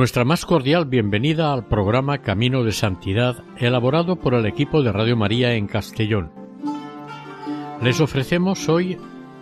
[0.00, 5.14] Nuestra más cordial bienvenida al programa Camino de Santidad elaborado por el equipo de Radio
[5.14, 6.32] María en Castellón.
[7.82, 8.96] Les ofrecemos hoy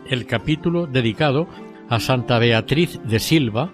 [0.09, 1.47] el capítulo dedicado
[1.89, 3.71] a Santa Beatriz de Silva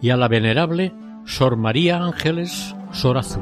[0.00, 0.92] y a la venerable
[1.24, 3.40] Sor María Ángeles Sorazú.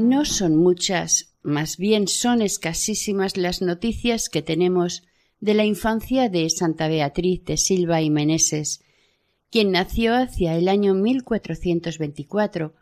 [0.00, 5.04] No son muchas más bien son escasísimas las noticias que tenemos
[5.38, 8.82] de la infancia de Santa Beatriz de Silva y Meneses,
[9.50, 12.74] quien nació hacia el año 1424,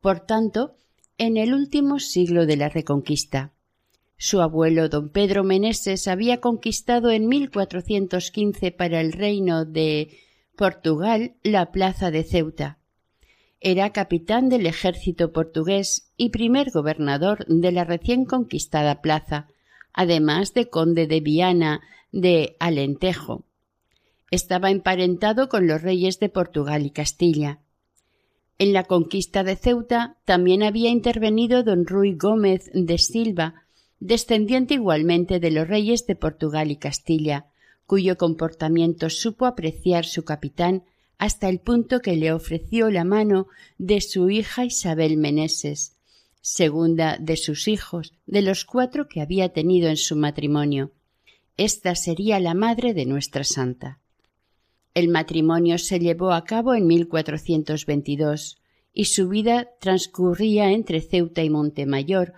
[0.00, 0.76] por tanto,
[1.18, 3.52] en el último siglo de la Reconquista.
[4.16, 10.16] Su abuelo don Pedro Meneses había conquistado en 1415 para el reino de
[10.56, 12.78] Portugal la plaza de Ceuta
[13.62, 19.46] era capitán del ejército portugués y primer gobernador de la recién conquistada plaza,
[19.92, 23.44] además de conde de Viana de Alentejo.
[24.32, 27.60] Estaba emparentado con los reyes de Portugal y Castilla.
[28.58, 33.62] En la conquista de Ceuta también había intervenido don Ruy Gómez de Silva,
[34.00, 37.46] descendiente igualmente de los reyes de Portugal y Castilla,
[37.86, 40.82] cuyo comportamiento supo apreciar su capitán
[41.22, 43.46] hasta el punto que le ofreció la mano
[43.78, 45.94] de su hija Isabel Meneses,
[46.40, 50.90] segunda de sus hijos, de los cuatro que había tenido en su matrimonio.
[51.56, 54.00] Esta sería la madre de nuestra santa.
[54.94, 58.58] El matrimonio se llevó a cabo en 1422
[58.92, 62.32] y su vida transcurría entre Ceuta y Montemayor,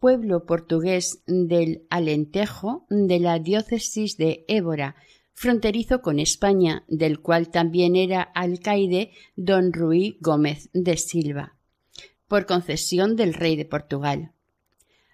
[0.00, 4.96] pueblo portugués del Alentejo de la diócesis de Évora,
[5.36, 11.58] fronterizo con España, del cual también era alcaide don Ruy Gómez de Silva,
[12.26, 14.32] por concesión del rey de Portugal.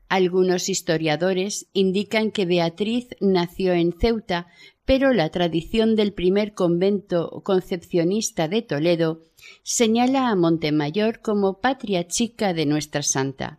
[0.09, 4.47] Algunos historiadores indican que Beatriz nació en Ceuta,
[4.85, 9.23] pero la tradición del primer convento concepcionista de Toledo
[9.65, 13.59] señala a Montemayor como patria chica de nuestra santa.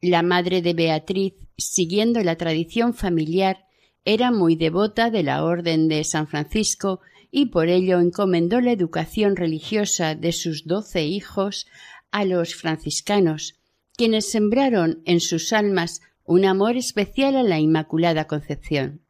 [0.00, 3.66] La madre de Beatriz, siguiendo la tradición familiar,
[4.04, 9.36] era muy devota de la Orden de San Francisco y por ello encomendó la educación
[9.36, 11.66] religiosa de sus doce hijos
[12.10, 13.60] a los franciscanos,
[13.96, 19.02] quienes sembraron en sus almas un amor especial a la Inmaculada Concepción.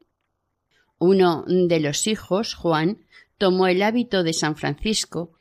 [0.98, 2.98] Uno de los hijos, Juan,
[3.38, 5.32] tomó el hábito de San Francisco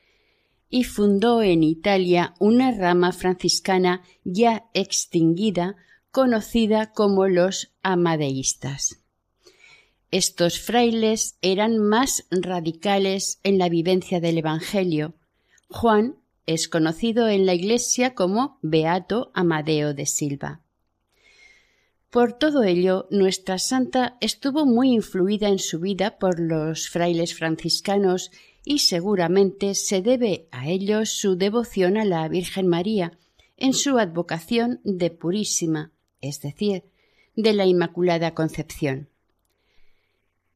[0.70, 5.76] y fundó en Italia una rama franciscana ya extinguida
[6.10, 9.01] conocida como los amadeístas.
[10.12, 15.14] Estos frailes eran más radicales en la vivencia del Evangelio.
[15.70, 20.60] Juan es conocido en la Iglesia como Beato Amadeo de Silva.
[22.10, 28.32] Por todo ello, nuestra santa estuvo muy influida en su vida por los frailes franciscanos
[28.66, 33.18] y seguramente se debe a ellos su devoción a la Virgen María
[33.56, 36.84] en su advocación de purísima, es decir,
[37.38, 39.11] de la Inmaculada Concepción.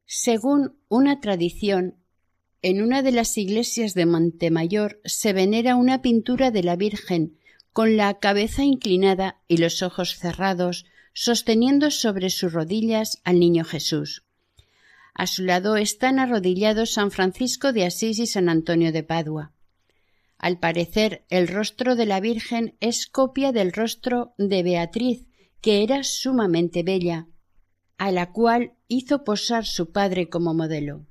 [0.06, 1.96] Según una tradición,
[2.62, 7.38] en una de las iglesias de Montemayor se venera una pintura de la Virgen
[7.72, 14.24] con la cabeza inclinada y los ojos cerrados, sosteniendo sobre sus rodillas al niño Jesús.
[15.12, 19.52] A su lado están arrodillados San Francisco de Asís y San Antonio de Padua.
[20.38, 25.26] Al parecer, el rostro de la Virgen es copia del rostro de Beatriz,
[25.60, 27.26] que era sumamente bella,
[27.98, 31.06] a la cual hizo posar su padre como modelo.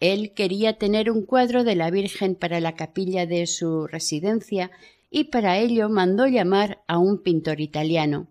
[0.00, 4.70] Él quería tener un cuadro de la Virgen para la capilla de su residencia
[5.10, 8.28] y para ello mandó llamar a un pintor italiano.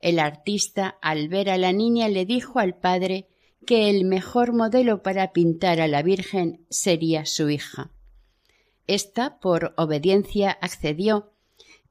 [0.00, 3.28] El artista, al ver a la niña, le dijo al padre
[3.66, 7.90] que el mejor modelo para pintar a la Virgen sería su hija.
[8.86, 11.32] Esta, por obediencia, accedió,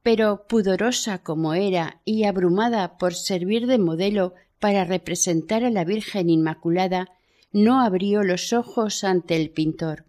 [0.02, 6.30] pero pudorosa como era y abrumada por servir de modelo para representar a la Virgen
[6.30, 7.10] Inmaculada,
[7.52, 10.06] no abrió los ojos ante el pintor.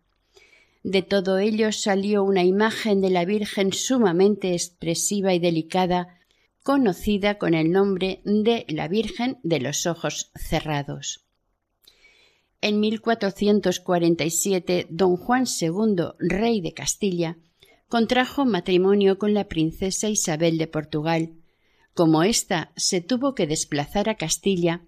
[0.82, 6.18] De todo ello salió una imagen de la Virgen sumamente expresiva y delicada,
[6.62, 11.24] conocida con el nombre de la Virgen de los Ojos Cerrados.
[12.60, 17.38] En 1447, don Juan II, rey de Castilla,
[17.88, 21.37] contrajo matrimonio con la princesa Isabel de Portugal.
[21.98, 24.82] Como ésta se tuvo que desplazar a Castilla,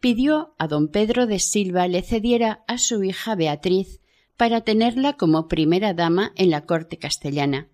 [0.00, 4.02] pidió a don Pedro de Silva le cediera a su hija Beatriz
[4.36, 7.70] para tenerla como primera dama en la corte castellana.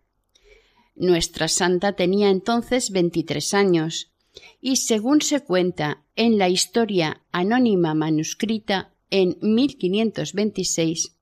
[0.94, 4.12] Nuestra santa tenía entonces veintitrés años,
[4.60, 11.16] y según se cuenta en la historia anónima manuscrita en 1526,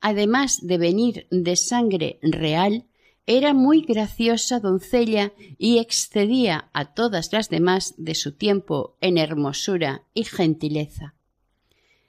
[0.00, 2.86] además de venir de sangre real,
[3.32, 10.02] era muy graciosa doncella y excedía a todas las demás de su tiempo en hermosura
[10.14, 11.14] y gentileza.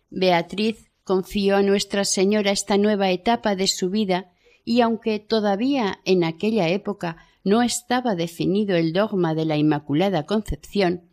[0.10, 4.32] Beatriz confió a Nuestra Señora esta nueva etapa de su vida
[4.66, 11.04] y aunque todavía en aquella época no estaba definido el dogma de la Inmaculada Concepción,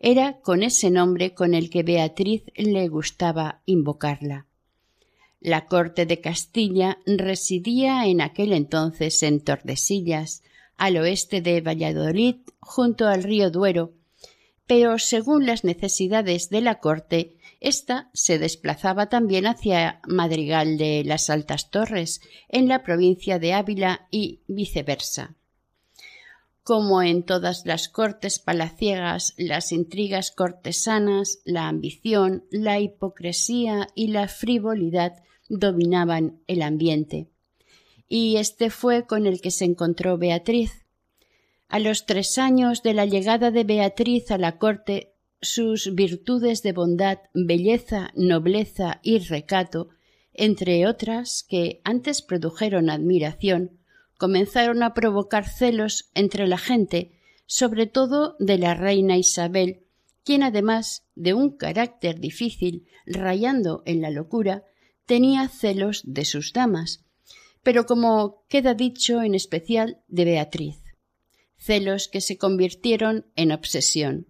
[0.00, 4.48] era con ese nombre con el que Beatriz le gustaba invocarla.
[5.44, 10.44] La corte de Castilla residía en aquel entonces en Tordesillas,
[10.76, 13.92] al oeste de Valladolid, junto al río Duero,
[14.68, 21.28] pero según las necesidades de la corte, ésta se desplazaba también hacia Madrigal de las
[21.28, 25.34] Altas Torres, en la provincia de Ávila y viceversa.
[26.64, 34.28] Como en todas las cortes palaciegas, las intrigas cortesanas, la ambición, la hipocresía y la
[34.28, 37.28] frivolidad dominaban el ambiente.
[38.08, 40.86] Y este fue con el que se encontró Beatriz.
[41.68, 46.72] A los tres años de la llegada de Beatriz a la corte, sus virtudes de
[46.72, 49.88] bondad, belleza, nobleza y recato,
[50.32, 53.81] entre otras que antes produjeron admiración,
[54.18, 57.12] comenzaron a provocar celos entre la gente,
[57.46, 59.84] sobre todo de la reina Isabel,
[60.24, 64.64] quien además de un carácter difícil, rayando en la locura,
[65.06, 67.04] tenía celos de sus damas,
[67.62, 70.80] pero como queda dicho en especial de Beatriz,
[71.56, 74.26] celos que se convirtieron en obsesión.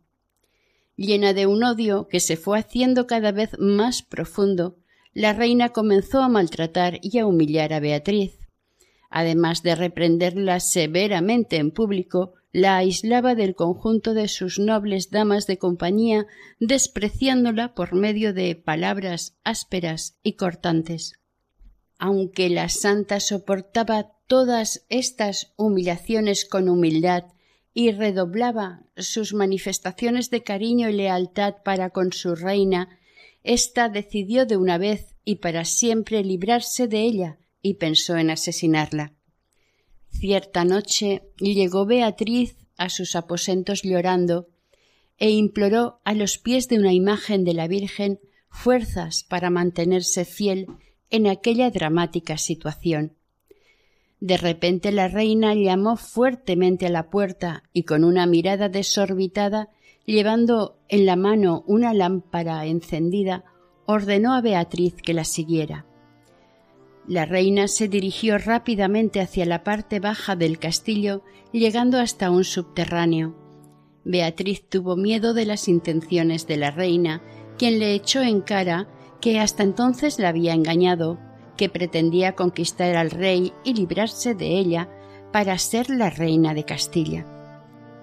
[0.97, 4.79] Llena de un odio que se fue haciendo cada vez más profundo,
[5.15, 8.42] la reina comenzó a maltratar y a humillar a Beatriz.
[9.15, 15.59] Además de reprenderla severamente en público, la aislaba del conjunto de sus nobles damas de
[15.59, 16.27] compañía,
[16.61, 21.21] despreciándola por medio de palabras ásperas y cortantes.
[21.99, 27.25] Aunque la santa soportaba todas estas humillaciones con humildad
[27.75, 32.99] y redoblaba sus manifestaciones de cariño y lealtad para con su reina,
[33.43, 39.15] ésta decidió de una vez y para siempre librarse de ella y pensó en asesinarla.
[40.11, 44.49] Cierta noche llegó Beatriz a sus aposentos llorando
[45.19, 48.21] e imploró a los pies de una imagen de la Virgen
[48.51, 50.67] fuerzas para mantenerse fiel
[51.11, 53.17] en aquella dramática situación.
[54.21, 59.69] De repente la reina llamó fuertemente a la puerta y con una mirada desorbitada,
[60.07, 63.45] llevando en la mano una lámpara encendida,
[63.85, 65.87] ordenó a Beatriz que la siguiera.
[67.07, 73.35] La reina se dirigió rápidamente hacia la parte baja del castillo, llegando hasta un subterráneo.
[74.05, 77.23] Beatriz tuvo miedo de las intenciones de la reina,
[77.59, 78.89] quien le echó en cara
[79.21, 81.19] que hasta entonces la había engañado,
[81.57, 84.89] que pretendía conquistar al rey y librarse de ella
[85.33, 87.27] para ser la reina de Castilla.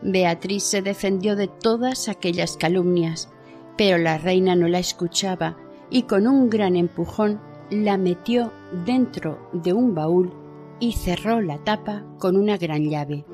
[0.01, 3.29] Beatriz se defendió de todas aquellas calumnias,
[3.77, 5.57] pero la reina no la escuchaba
[5.89, 7.41] y con un gran empujón
[7.71, 8.51] la metió
[8.85, 10.33] dentro de un baúl
[10.79, 13.25] y cerró la tapa con una gran llave.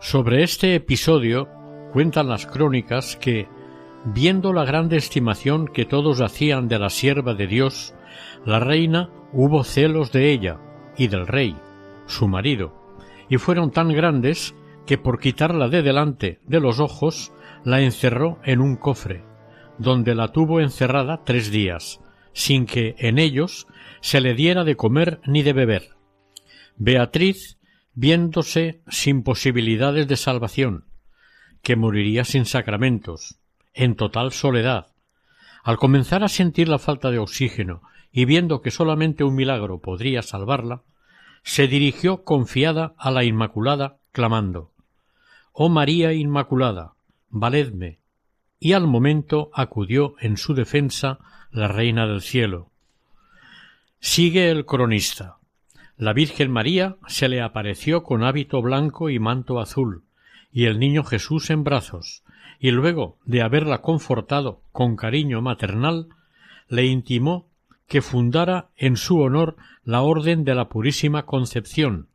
[0.00, 1.48] Sobre este episodio
[1.92, 3.46] cuentan las crónicas que,
[4.06, 7.94] viendo la grande estimación que todos hacían de la sierva de Dios,
[8.46, 10.60] la reina hubo celos de ella
[10.96, 11.54] y del rey,
[12.06, 12.77] su marido,
[13.28, 14.54] y fueron tan grandes
[14.86, 17.32] que por quitarla de delante de los ojos
[17.64, 19.22] la encerró en un cofre,
[19.78, 22.00] donde la tuvo encerrada tres días,
[22.32, 23.66] sin que en ellos
[24.00, 25.90] se le diera de comer ni de beber.
[26.76, 27.58] Beatriz,
[27.94, 30.84] viéndose sin posibilidades de salvación,
[31.62, 33.40] que moriría sin sacramentos,
[33.74, 34.86] en total soledad,
[35.64, 40.22] al comenzar a sentir la falta de oxígeno y viendo que solamente un milagro podría
[40.22, 40.82] salvarla,
[41.48, 44.70] se dirigió confiada a la Inmaculada, clamando
[45.54, 46.92] Oh María Inmaculada,
[47.30, 48.00] valedme.
[48.60, 51.18] Y al momento acudió en su defensa
[51.50, 52.68] la Reina del Cielo.
[53.98, 55.38] Sigue el cronista.
[55.96, 60.02] La Virgen María se le apareció con hábito blanco y manto azul,
[60.52, 62.24] y el niño Jesús en brazos,
[62.60, 66.08] y luego de haberla confortado con cariño maternal,
[66.68, 67.47] le intimó
[67.88, 72.08] que fundara en su honor la Orden de la Purísima Concepción,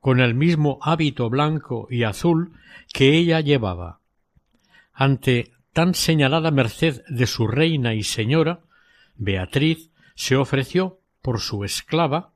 [0.00, 2.52] con el mismo hábito blanco y azul
[2.92, 4.00] que ella llevaba.
[4.94, 8.60] Ante tan señalada merced de su reina y señora,
[9.16, 12.32] Beatriz se ofreció por su esclava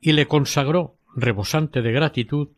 [0.00, 2.48] y le consagró, rebosante de gratitud,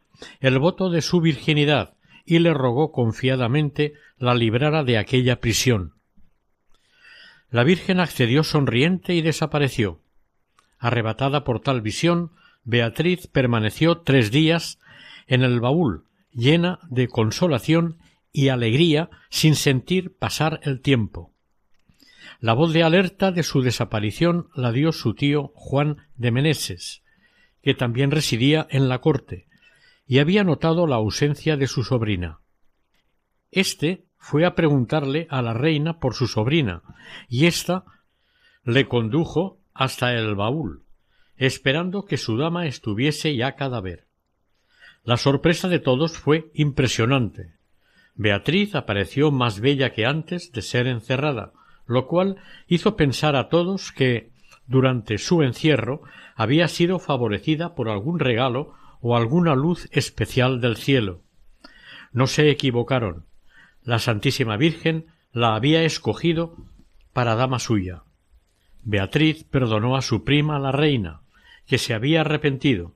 [0.41, 5.94] el voto de su virginidad y le rogó confiadamente la librara de aquella prisión.
[7.51, 10.01] La Virgen accedió sonriente y desapareció.
[10.79, 12.33] Arrebatada por tal visión,
[12.65, 14.79] Beatriz permaneció tres días
[15.27, 17.99] en el baúl, llena de consolación
[18.33, 21.33] y alegría sin sentir pasar el tiempo.
[22.41, 27.03] La voz de alerta de su desaparición la dio su tío Juan de Meneses,
[27.63, 29.47] que también residía en la corte,
[30.07, 32.41] y había notado la ausencia de su sobrina.
[33.51, 36.81] Este fue a preguntarle a la reina por su sobrina,
[37.29, 37.85] y ésta
[38.65, 40.83] le condujo hasta el baúl,
[41.37, 44.07] esperando que su dama estuviese ya cadáver.
[45.05, 47.53] La sorpresa de todos fue impresionante.
[48.15, 51.53] Beatriz apareció más bella que antes de ser encerrada,
[51.87, 54.31] lo cual hizo pensar a todos que,
[54.67, 56.01] durante su encierro,
[56.35, 61.21] había sido favorecida por algún regalo o alguna luz especial del cielo.
[62.11, 63.27] No se equivocaron.
[63.85, 66.57] La Santísima Virgen la había escogido
[67.13, 68.03] para dama suya.
[68.83, 71.21] Beatriz perdonó a su prima la reina,
[71.67, 72.95] que se había arrepentido,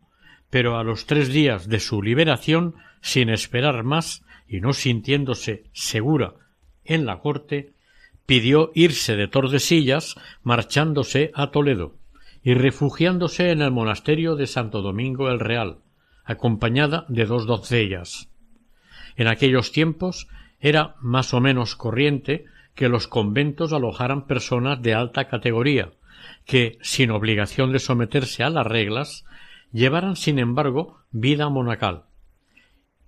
[0.50, 6.34] pero a los tres días de su liberación, sin esperar más y no sintiéndose segura
[6.84, 7.74] en la corte,
[8.24, 11.96] pidió irse de Tordesillas, marchándose a Toledo
[12.42, 15.78] y refugiándose en el monasterio de Santo Domingo el Real,
[16.24, 18.30] acompañada de dos doncellas.
[19.16, 20.28] En aquellos tiempos
[20.60, 25.90] era más o menos corriente que los conventos alojaran personas de alta categoría,
[26.44, 29.24] que, sin obligación de someterse a las reglas,
[29.72, 32.04] llevaran sin embargo vida monacal.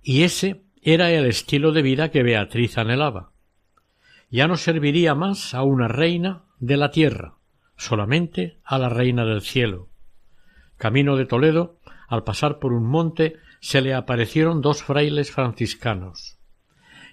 [0.03, 3.31] Y ese era el estilo de vida que Beatriz anhelaba.
[4.29, 7.35] Ya no serviría más a una reina de la tierra,
[7.75, 9.89] solamente a la reina del cielo.
[10.77, 16.40] Camino de Toledo, al pasar por un monte, se le aparecieron dos frailes franciscanos.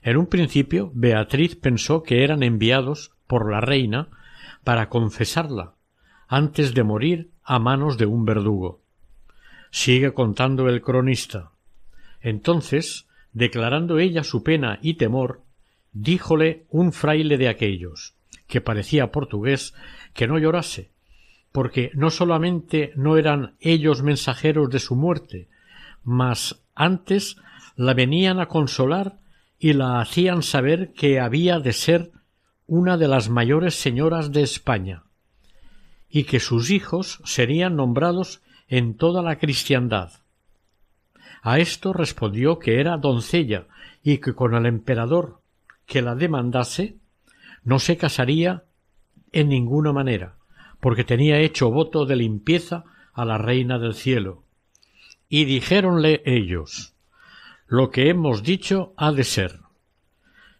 [0.02, 4.08] En un principio Beatriz pensó que eran enviados por la reina
[4.64, 5.74] para confesarla
[6.28, 8.82] antes de morir a manos de un verdugo.
[9.70, 11.52] Sigue contando el cronista.
[12.20, 15.42] Entonces, declarando ella su pena y temor,
[15.92, 18.14] díjole un fraile de aquellos,
[18.46, 19.74] que parecía portugués,
[20.12, 20.90] que no llorase,
[21.52, 25.48] porque no solamente no eran ellos mensajeros de su muerte,
[26.02, 27.36] mas antes
[27.76, 29.18] la venían a consolar
[29.58, 32.12] y la hacían saber que había de ser
[32.66, 35.04] una de las mayores señoras de España,
[36.08, 40.12] y que sus hijos serían nombrados en toda la cristiandad.
[41.42, 43.66] A esto respondió que era doncella
[44.02, 45.40] y que con el emperador
[45.86, 46.96] que la demandase
[47.64, 48.64] no se casaría
[49.32, 50.36] en ninguna manera,
[50.80, 54.44] porque tenía hecho voto de limpieza a la reina del cielo.
[55.28, 56.94] Y dijéronle ellos
[57.70, 59.60] Lo que hemos dicho ha de ser.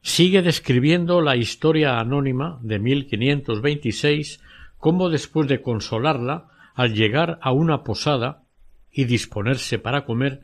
[0.02, 4.42] Sigue describiendo la historia anónima de 1526
[4.76, 8.42] cómo después de consolarla, al llegar a una posada
[8.92, 10.42] y disponerse para comer,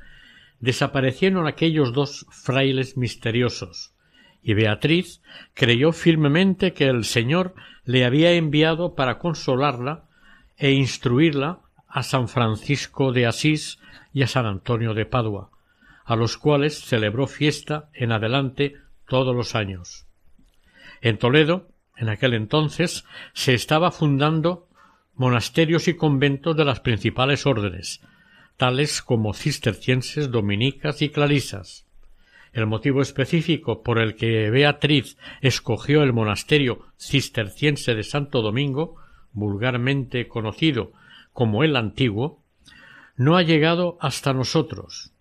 [0.59, 3.95] desaparecieron aquellos dos frailes misteriosos,
[4.43, 5.21] y Beatriz
[5.53, 7.55] creyó firmemente que el Señor
[7.85, 10.09] le había enviado para consolarla
[10.57, 13.79] e instruirla a San Francisco de Asís
[14.15, 15.51] y a San Antonio de Padua,
[16.05, 18.75] a los cuales celebró fiesta en adelante
[19.07, 20.07] todos los años.
[21.01, 24.69] En Toledo en aquel entonces se estaba fundando
[25.15, 28.01] monasterios y conventos de las principales órdenes,
[28.57, 31.87] tales como cistercienses, dominicas y clarisas.
[32.53, 38.97] El motivo específico por el que Beatriz escogió el monasterio cisterciense de Santo Domingo,
[39.33, 40.93] vulgarmente conocido
[41.33, 42.43] como el antiguo,
[43.17, 45.14] no ha llegado hasta nosotros.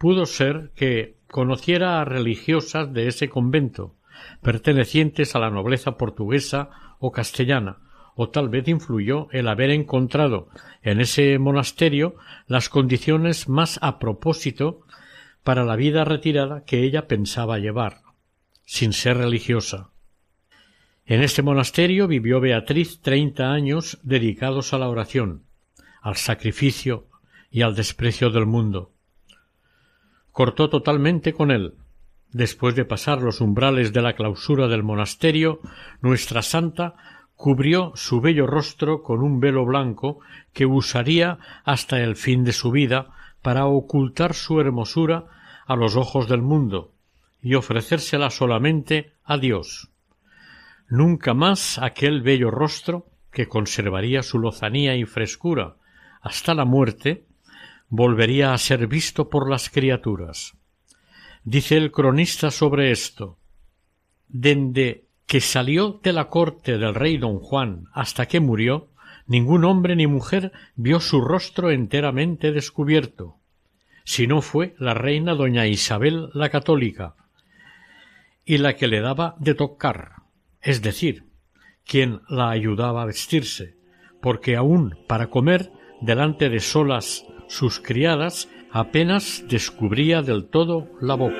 [0.00, 3.96] Pudo ser que conociera a religiosas de ese convento,
[4.40, 7.80] pertenecientes a la nobleza portuguesa o castellana,
[8.14, 10.48] o tal vez influyó el haber encontrado
[10.80, 12.14] en ese monasterio
[12.46, 14.86] las condiciones más a propósito
[15.44, 18.00] para la vida retirada que ella pensaba llevar,
[18.64, 19.90] sin ser religiosa.
[21.04, 25.44] En este monasterio vivió Beatriz treinta años dedicados a la oración,
[26.00, 27.06] al sacrificio
[27.50, 28.94] y al desprecio del mundo.
[30.32, 31.74] Cortó totalmente con él.
[32.32, 35.60] Después de pasar los umbrales de la clausura del monasterio,
[36.00, 36.94] nuestra santa
[37.34, 40.20] cubrió su bello rostro con un velo blanco
[40.52, 43.08] que usaría hasta el fin de su vida
[43.42, 45.24] para ocultar su hermosura
[45.66, 46.92] a los ojos del mundo
[47.42, 49.90] y ofrecérsela solamente a Dios.
[50.88, 55.76] Nunca más aquel bello rostro, que conservaría su lozanía y frescura
[56.20, 57.24] hasta la muerte,
[57.90, 60.56] volvería a ser visto por las criaturas.
[61.44, 63.36] Dice el cronista sobre esto
[64.28, 68.90] Dende que salió de la corte del rey don Juan hasta que murió,
[69.26, 73.38] ningún hombre ni mujer vio su rostro enteramente descubierto,
[74.04, 77.16] si no fue la reina doña Isabel la católica,
[78.44, 80.14] y la que le daba de tocar,
[80.60, 81.24] es decir,
[81.84, 83.76] quien la ayudaba a vestirse,
[84.20, 91.34] porque aun para comer delante de solas sus criadas apenas descubría del todo la boca.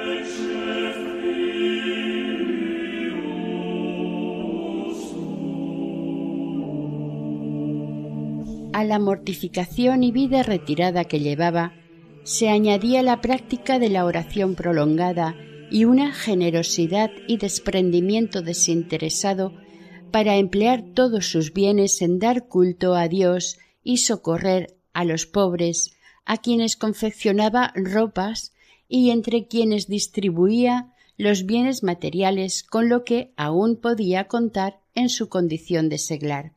[8.72, 11.74] A la mortificación y vida retirada que llevaba,
[12.24, 15.36] se añadía la práctica de la oración prolongada
[15.70, 19.52] y una generosidad y desprendimiento desinteresado
[20.10, 25.96] para emplear todos sus bienes en dar culto a Dios y socorrer a los pobres,
[26.30, 28.52] a quienes confeccionaba ropas
[28.88, 35.28] y entre quienes distribuía los bienes materiales con lo que aún podía contar en su
[35.28, 36.52] condición de seglar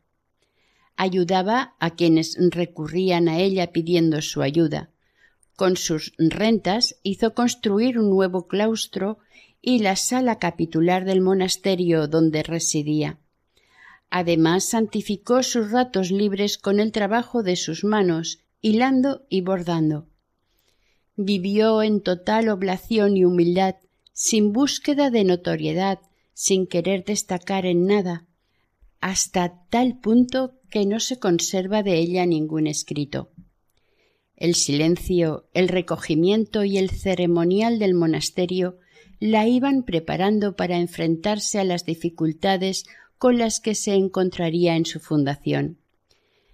[0.96, 4.90] ayudaba a quienes recurrían a ella pidiendo su ayuda.
[5.56, 9.20] Con sus rentas hizo construir un nuevo claustro
[9.62, 13.20] y la sala capitular del monasterio donde residía.
[14.10, 20.08] Además santificó sus ratos libres con el trabajo de sus manos, hilando y bordando.
[21.18, 23.76] Vivió en total oblación y humildad,
[24.14, 26.00] sin búsqueda de notoriedad,
[26.34, 28.26] sin querer destacar en nada,
[29.02, 33.32] hasta tal punto que no se conserva de ella ningún escrito.
[34.38, 38.80] El silencio, el recogimiento y el ceremonial del monasterio
[39.20, 42.86] la iban preparando para enfrentarse a las dificultades
[43.18, 45.83] con las que se encontraría en su fundación.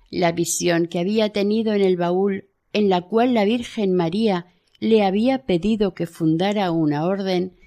[0.10, 4.48] La visión que había tenido en el baúl, en la cual la Virgen María
[4.80, 7.58] le había pedido que fundara una orden,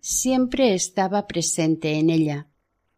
[0.00, 2.46] siempre estaba presente en ella,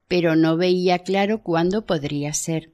[0.07, 2.73] pero no veía claro cuándo podría ser.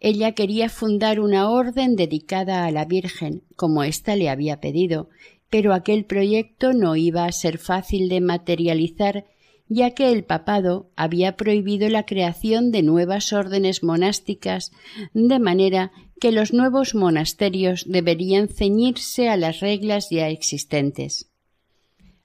[0.00, 5.08] Ella quería fundar una orden dedicada a la Virgen, como ésta le había pedido,
[5.48, 9.26] pero aquel proyecto no iba a ser fácil de materializar,
[9.74, 14.72] ya que el papado había prohibido la creación de nuevas órdenes monásticas,
[15.14, 21.30] de manera que los nuevos monasterios deberían ceñirse a las reglas ya existentes.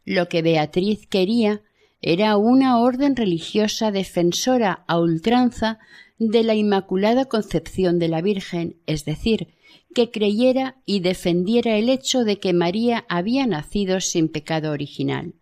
[0.05, 1.61] Lo que Beatriz quería
[2.01, 5.79] era una orden religiosa defensora a ultranza
[6.19, 9.47] de la Inmaculada Concepción de la Virgen, es decir,
[9.93, 15.33] que creyera y defendiera el hecho de que María había nacido sin pecado original.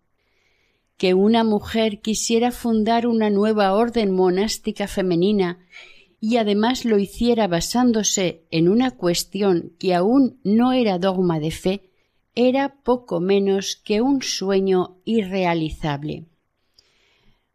[0.96, 5.58] Que una mujer quisiera fundar una nueva orden monástica femenina
[6.20, 11.90] y además lo hiciera basándose en una cuestión que aún no era dogma de fe,
[12.34, 16.24] era poco menos que un sueño irrealizable.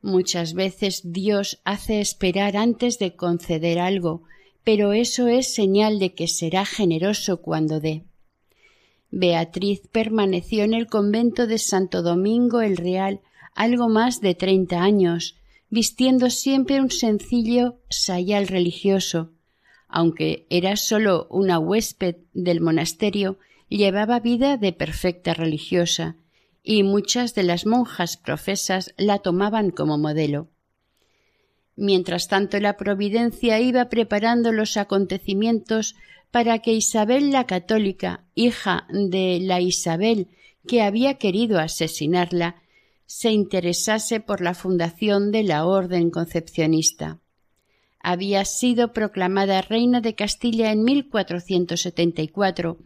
[0.01, 4.23] Muchas veces Dios hace esperar antes de conceder algo,
[4.63, 8.03] pero eso es señal de que será generoso cuando dé.
[9.11, 13.21] Beatriz permaneció en el convento de Santo Domingo el Real
[13.55, 15.37] algo más de treinta años,
[15.69, 19.31] vistiendo siempre un sencillo sayal religioso.
[19.87, 23.37] Aunque era sólo una huésped del monasterio,
[23.67, 26.17] llevaba vida de perfecta religiosa,
[26.63, 30.49] y muchas de las monjas profesas la tomaban como modelo.
[31.75, 35.95] Mientras tanto la Providencia iba preparando los acontecimientos
[36.29, 40.27] para que Isabel la católica, hija de la Isabel
[40.67, 42.60] que había querido asesinarla,
[43.13, 47.19] se interesase por la fundación de la orden concepcionista.
[47.99, 52.77] Había sido proclamada reina de Castilla en 1474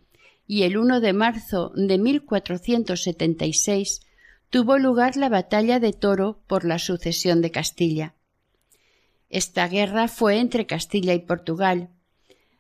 [0.48, 4.02] y el 1 de marzo de 1476
[4.50, 8.16] tuvo lugar la batalla de Toro por la sucesión de Castilla.
[9.30, 11.90] Esta guerra fue entre Castilla y Portugal.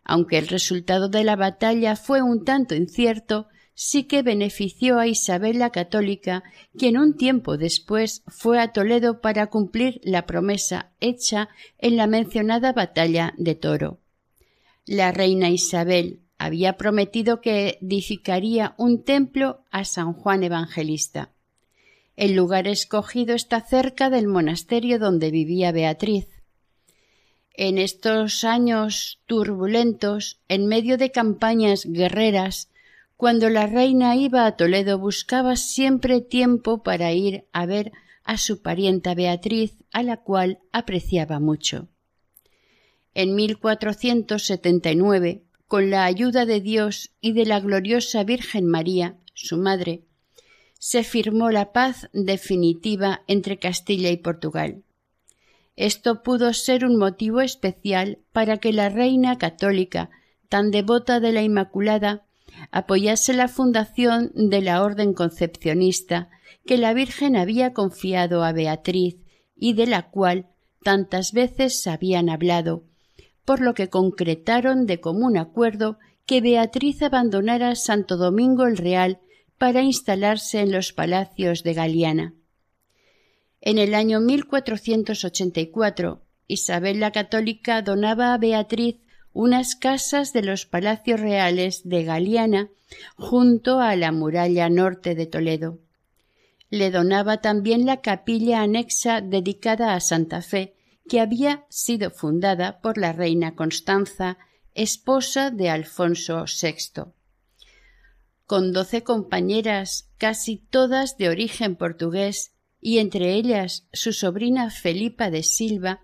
[0.04, 5.60] Aunque el resultado de la batalla fue un tanto incierto, sí que benefició a Isabel
[5.60, 6.44] la Católica,
[6.78, 12.72] quien un tiempo después fue a Toledo para cumplir la promesa hecha en la mencionada
[12.72, 14.00] batalla de Toro.
[14.86, 21.32] La reina Isabel había prometido que edificaría un templo a San Juan Evangelista.
[22.16, 26.28] El lugar escogido está cerca del monasterio donde vivía Beatriz.
[27.54, 32.70] En estos años turbulentos, en medio de campañas guerreras,
[33.26, 37.92] cuando la reina iba a Toledo buscaba siempre tiempo para ir a ver
[38.24, 41.88] a su parienta Beatriz, a la cual apreciaba mucho.
[43.16, 50.04] En 1479, con la ayuda de Dios y de la gloriosa Virgen María, su madre,
[50.78, 54.84] se firmó la paz definitiva entre Castilla y Portugal.
[55.76, 60.12] Esto pudo ser un motivo especial para que la reina católica,
[60.48, 62.25] tan devota de la Inmaculada,
[62.72, 66.30] apoyase la fundación de la orden concepcionista
[66.66, 69.18] que la Virgen había confiado a Beatriz
[69.56, 70.48] y de la cual
[70.84, 72.84] tantas veces habían hablado,
[73.46, 79.20] por lo que concretaron de común acuerdo que Beatriz abandonara Santo Domingo el Real
[79.58, 82.34] para instalarse en los palacios de Galiana.
[83.62, 88.98] En el año 1484, Isabel la Católica donaba a Beatriz
[89.36, 92.70] unas casas de los palacios reales de Galiana
[93.16, 95.78] junto a la muralla norte de Toledo.
[96.72, 100.74] Le donaba también la capilla anexa dedicada a Santa Fe,
[101.08, 104.40] que había sido fundada por la reina Constanza,
[104.74, 107.14] esposa de Alfonso VI
[108.46, 115.42] con doce compañeras, casi todas de origen portugués, y entre ellas su sobrina Felipa de
[115.42, 116.02] Silva,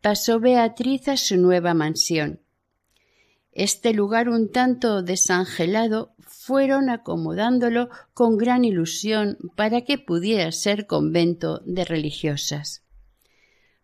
[0.00, 2.40] pasó Beatriz a su nueva mansión.
[3.52, 11.60] Este lugar un tanto desangelado fueron acomodándolo con gran ilusión para que pudiera ser convento
[11.64, 12.82] de religiosas.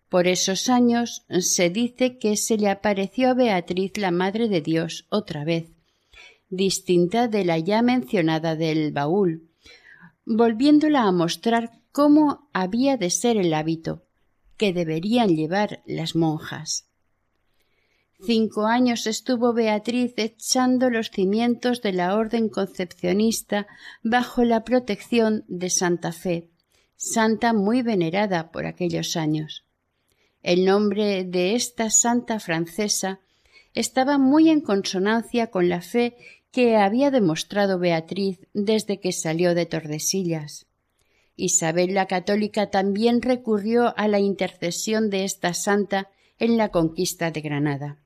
[0.09, 5.07] Por esos años se dice que se le apareció a Beatriz la Madre de Dios
[5.09, 5.71] otra vez,
[6.51, 9.49] distinta de la ya mencionada del baúl,
[10.25, 14.04] volviéndola a mostrar cómo había de ser el hábito
[14.57, 16.87] que deberían llevar las monjas.
[18.25, 23.67] Cinco años estuvo Beatriz echando los cimientos de la orden concepcionista
[24.03, 26.49] bajo la protección de Santa Fe,
[26.97, 29.65] santa muy venerada por aquellos años.
[30.43, 33.21] El nombre de esta santa francesa
[33.75, 36.17] estaba muy en consonancia con la fe
[36.51, 40.67] que había demostrado Beatriz desde que salió de Tordesillas.
[41.37, 47.41] Isabel la católica también recurrió a la intercesión de esta santa en la conquista de
[47.41, 47.99] Granada.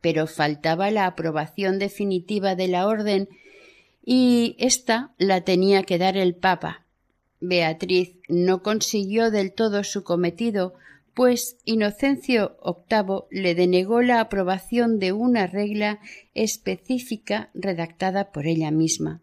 [0.00, 3.28] Pero faltaba la aprobación definitiva de la orden
[4.04, 6.86] y ésta la tenía que dar el Papa.
[7.40, 10.74] Beatriz no consiguió del todo su cometido,
[11.14, 16.00] pues Inocencio VIII le denegó la aprobación de una regla
[16.34, 19.20] específica redactada por ella misma.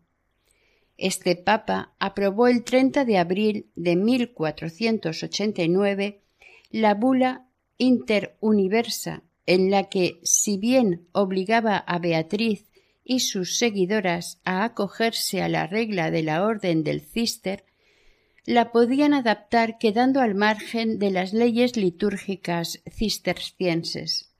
[0.97, 6.21] Este papa aprobó el 30 de abril de 1489
[6.69, 12.65] la bula interuniversa en la que, si bien obligaba a Beatriz
[13.03, 17.65] y sus seguidoras a acogerse a la regla de la Orden del Cister,
[18.45, 24.31] la podían adaptar quedando al margen de las leyes litúrgicas cistercienses.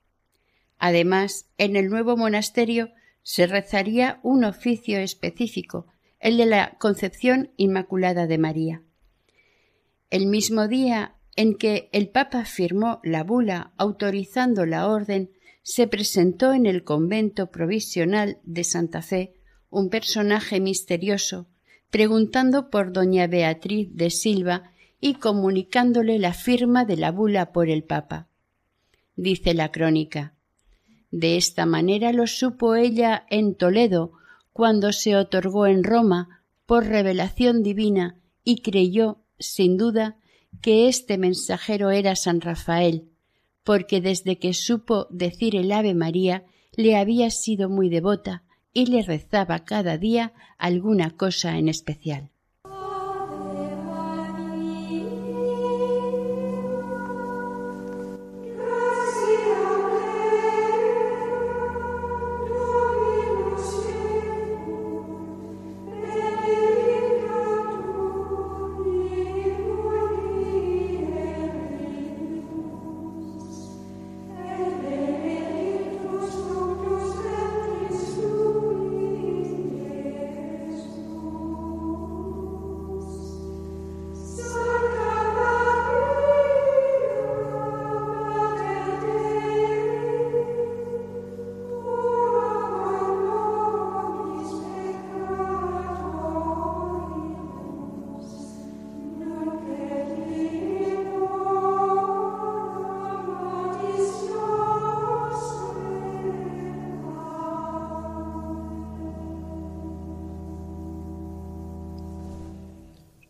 [0.78, 2.90] Además, en el nuevo monasterio
[3.22, 5.86] se rezaría un oficio específico,
[6.20, 8.82] el de la Concepción Inmaculada de María.
[10.10, 15.30] El mismo día en que el Papa firmó la bula autorizando la orden,
[15.62, 19.34] se presentó en el convento provisional de Santa Fe
[19.68, 21.48] un personaje misterioso
[21.90, 27.84] preguntando por doña Beatriz de Silva y comunicándole la firma de la bula por el
[27.84, 28.28] Papa.
[29.14, 30.34] Dice la crónica.
[31.10, 34.12] De esta manera lo supo ella en Toledo,
[34.56, 40.16] cuando se otorgó en Roma por revelación divina y creyó, sin duda,
[40.62, 43.10] que este mensajero era San Rafael,
[43.64, 49.02] porque desde que supo decir el Ave María le había sido muy devota y le
[49.02, 52.30] rezaba cada día alguna cosa en especial.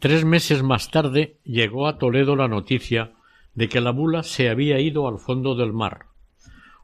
[0.06, 3.10] Tres meses más tarde llegó a Toledo la noticia
[3.54, 6.06] de que la bula se había ido al fondo del mar,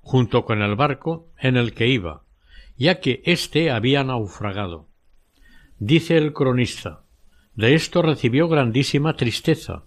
[0.00, 2.24] junto con el barco en el que iba,
[2.76, 4.88] ya que éste había naufragado.
[5.78, 7.02] Dice el cronista
[7.54, 9.84] de esto recibió grandísima tristeza,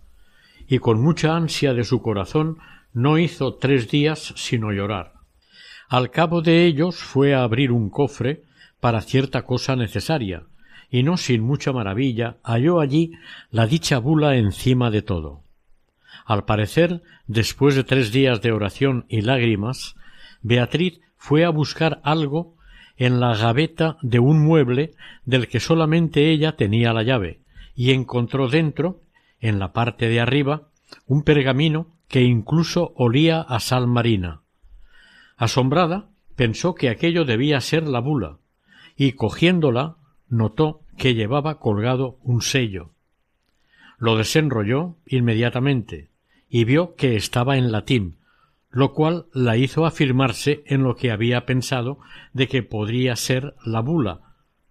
[0.65, 2.59] y con mucha ansia de su corazón
[2.93, 5.11] no hizo tres días sino llorar.
[5.89, 8.43] Al cabo de ellos fue a abrir un cofre
[8.79, 10.45] para cierta cosa necesaria,
[10.89, 13.11] y no sin mucha maravilla halló allí
[13.51, 15.41] la dicha bula encima de todo.
[16.25, 19.95] Al parecer, después de tres días de oración y lágrimas,
[20.41, 22.55] Beatriz fue a buscar algo
[22.97, 24.93] en la gaveta de un mueble
[25.25, 27.41] del que solamente ella tenía la llave,
[27.75, 29.01] y encontró dentro,
[29.39, 30.69] en la parte de arriba,
[31.05, 34.41] un pergamino que incluso olía a sal marina.
[35.37, 38.37] Asombrada, pensó que aquello debía ser la bula,
[38.95, 39.97] y cogiéndola
[40.29, 42.91] notó que llevaba colgado un sello.
[43.97, 46.09] Lo desenrolló inmediatamente
[46.49, 48.17] y vio que estaba en latín,
[48.69, 51.99] lo cual la hizo afirmarse en lo que había pensado
[52.33, 54.21] de que podría ser la bula,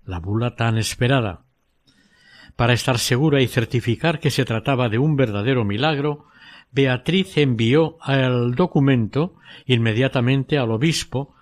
[0.04, 1.44] la bula tan esperada.
[2.56, 6.26] Para estar segura y certificar que se trataba de un verdadero milagro,
[6.70, 9.36] Beatriz envió el documento
[9.66, 11.34] inmediatamente al obispo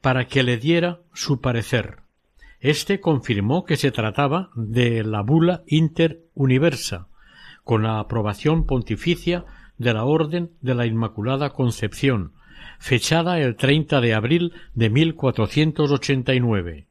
[0.00, 2.05] para que le diera su parecer.
[2.60, 7.08] Este confirmó que se trataba de la bula inter universa,
[7.64, 9.44] con la aprobación pontificia
[9.78, 12.32] de la Orden de la Inmaculada Concepción,
[12.78, 16.86] fechada el 30 de abril de 1489.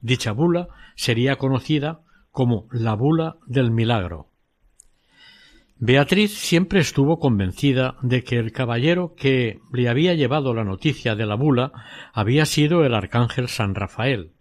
[0.00, 4.28] Dicha bula sería conocida como la bula del milagro.
[5.78, 11.24] Beatriz siempre estuvo convencida de que el caballero que le había llevado la noticia de
[11.24, 11.72] la bula
[12.12, 14.32] había sido el arcángel San Rafael,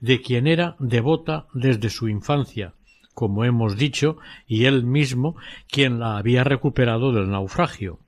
[0.00, 2.74] de quien era devota desde su infancia,
[3.14, 5.36] como hemos dicho, y él mismo
[5.68, 8.00] quien la había recuperado del naufragio.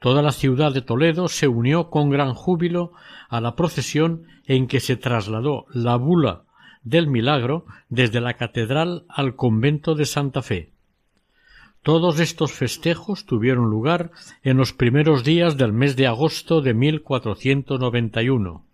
[0.00, 2.92] Toda la ciudad de Toledo se unió con gran júbilo
[3.28, 6.44] a la procesión en que se trasladó la bula
[6.82, 10.72] del milagro desde la catedral al convento de Santa Fe.
[11.82, 14.10] Todos estos festejos tuvieron lugar
[14.42, 18.69] en los primeros días del mes de agosto de 1491.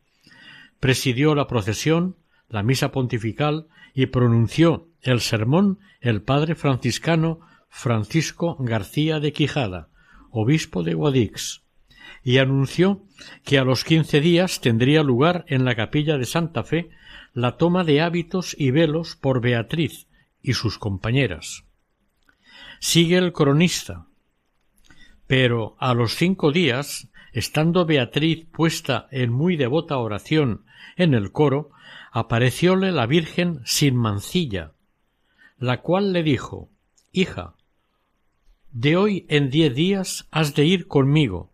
[0.81, 2.17] Presidió la procesión,
[2.49, 9.89] la misa pontifical y pronunció el sermón el padre franciscano Francisco García de Quijada,
[10.31, 11.63] obispo de Guadix,
[12.23, 13.03] y anunció
[13.45, 16.91] que a los quince días tendría lugar en la capilla de Santa Fe
[17.33, 20.09] la toma de hábitos y velos por Beatriz
[20.43, 21.65] y sus compañeras.
[22.81, 24.07] Sigue el cronista.
[25.27, 30.65] Pero a los cinco días, estando Beatriz puesta en muy devota oración
[30.97, 31.69] en el coro,
[32.11, 34.73] aparecióle la Virgen sin mancilla,
[35.59, 36.71] la cual le dijo
[37.13, 37.55] Hija,
[38.73, 41.53] de hoy en diez días has de ir conmigo.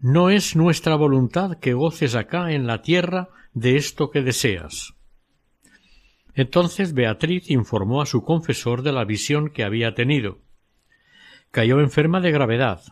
[0.00, 4.94] No es nuestra voluntad que goces acá en la tierra de esto que deseas.
[6.34, 10.40] Entonces Beatriz informó a su confesor de la visión que había tenido.
[11.52, 12.82] Cayó enferma de gravedad,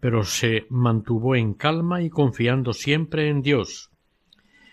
[0.00, 3.90] pero se mantuvo en calma y confiando siempre en Dios.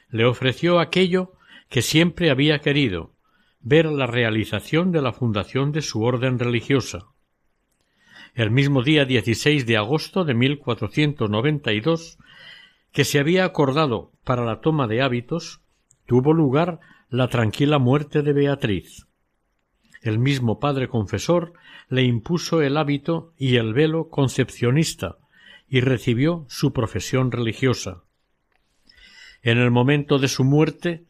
[0.09, 1.33] Le ofreció aquello
[1.69, 3.11] que siempre había querido,
[3.59, 7.07] ver la realización de la fundación de su orden religiosa.
[8.33, 12.17] El mismo día 16 de agosto de 1492,
[12.93, 15.61] que se había acordado para la toma de hábitos,
[16.05, 19.06] tuvo lugar la tranquila muerte de Beatriz.
[20.07, 21.51] El mismo padre confesor
[21.89, 25.17] le impuso el hábito y el velo concepcionista
[25.67, 28.03] y recibió su profesión religiosa.
[29.41, 31.03] En el momento de su muerte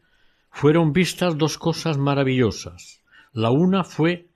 [0.50, 3.04] fueron vistas dos cosas maravillosas.
[3.32, 4.30] La una fue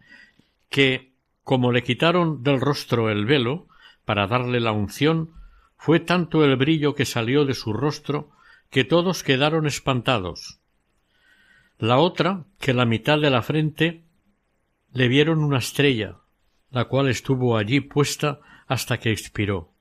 [0.70, 3.66] que, como le quitaron del rostro el velo
[4.04, 5.32] para darle la unción,
[5.76, 8.30] fue tanto el brillo que salió de su rostro
[8.70, 10.60] que todos quedaron espantados,
[11.80, 14.04] la otra, que la mitad de la frente
[14.92, 16.18] le vieron una estrella,
[16.70, 19.72] la cual estuvo allí puesta hasta que expiró,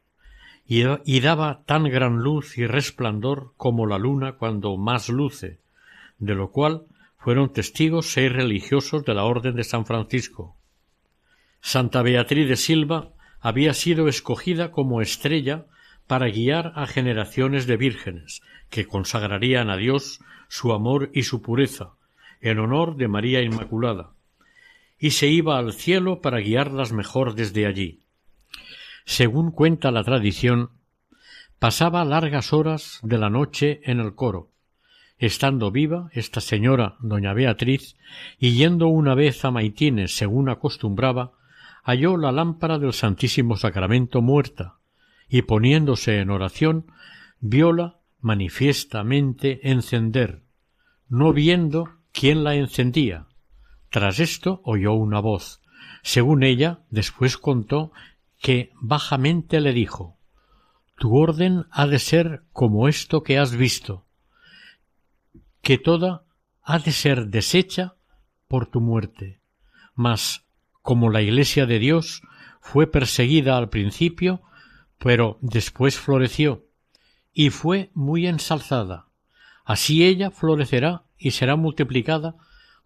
[0.65, 5.59] y, daba tan gran luz y resplandor como la luna cuando más luce,
[6.17, 6.85] de lo cual
[7.17, 10.55] fueron testigos seis religiosos de la Orden de San Francisco.
[11.59, 15.65] Santa Beatriz de Silva había sido escogida como estrella
[16.07, 21.95] para guiar a generaciones de vírgenes que consagrarían a Dios su amor y su pureza,
[22.39, 24.13] en honor de María Inmaculada,
[25.03, 28.03] y se iba al cielo para guiarlas mejor desde allí.
[29.03, 30.69] Según cuenta la tradición,
[31.57, 34.51] pasaba largas horas de la noche en el coro,
[35.17, 37.97] estando viva esta señora doña Beatriz,
[38.37, 41.31] y yendo una vez a Maitines según acostumbraba,
[41.83, 44.75] halló la lámpara del Santísimo Sacramento muerta,
[45.27, 46.85] y poniéndose en oración,
[47.39, 50.43] vióla manifiestamente encender,
[51.09, 53.25] no viendo quién la encendía.
[53.91, 55.61] Tras esto oyó una voz.
[56.01, 57.91] Según ella, después contó
[58.39, 60.17] que bajamente le dijo
[60.97, 64.05] Tu orden ha de ser como esto que has visto,
[65.61, 66.23] que toda
[66.63, 67.95] ha de ser deshecha
[68.47, 69.41] por tu muerte.
[69.93, 70.45] Mas,
[70.81, 72.21] como la Iglesia de Dios
[72.61, 74.41] fue perseguida al principio,
[74.99, 76.65] pero después floreció,
[77.33, 79.07] y fue muy ensalzada.
[79.65, 82.37] Así ella florecerá y será multiplicada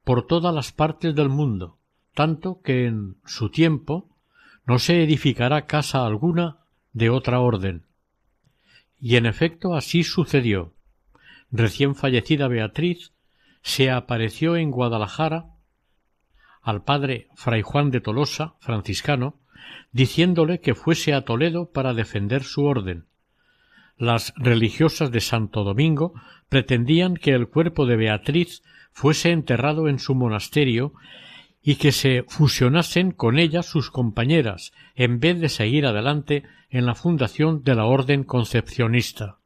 [0.05, 1.77] por todas las partes del mundo,
[2.13, 4.07] tanto que en su tiempo
[4.65, 6.59] no se edificará casa alguna
[6.93, 7.83] de otra orden.
[9.01, 10.73] Y en efecto así sucedió.
[11.51, 13.11] Recién fallecida Beatriz
[13.61, 15.47] se apareció en Guadalajara
[16.61, 19.35] al padre Fray Juan de Tolosa, franciscano,
[19.91, 23.05] diciéndole que fuese a Toledo para defender su orden.
[23.97, 26.13] Las religiosas de Santo Domingo
[26.49, 30.93] pretendían que el cuerpo de Beatriz fuese enterrado en su monasterio
[31.61, 36.93] y que se fusionasen con ella sus compañeras, en vez de seguir adelante en la
[36.93, 39.39] fundación de la orden concepcionista.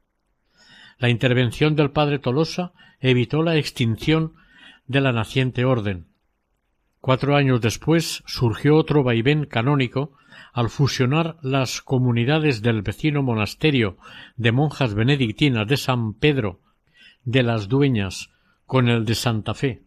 [0.97, 4.33] La intervención del padre Tolosa evitó la extinción
[4.85, 6.07] de la naciente orden.
[6.99, 10.17] Cuatro años después surgió otro vaivén canónico
[10.53, 13.97] al fusionar las comunidades del vecino monasterio
[14.35, 16.61] de monjas benedictinas de San Pedro
[17.23, 18.29] de las Dueñas
[18.65, 19.83] con el de Santa Fe.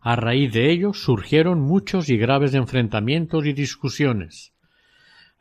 [0.00, 4.54] A raíz de ello surgieron muchos y graves enfrentamientos y discusiones.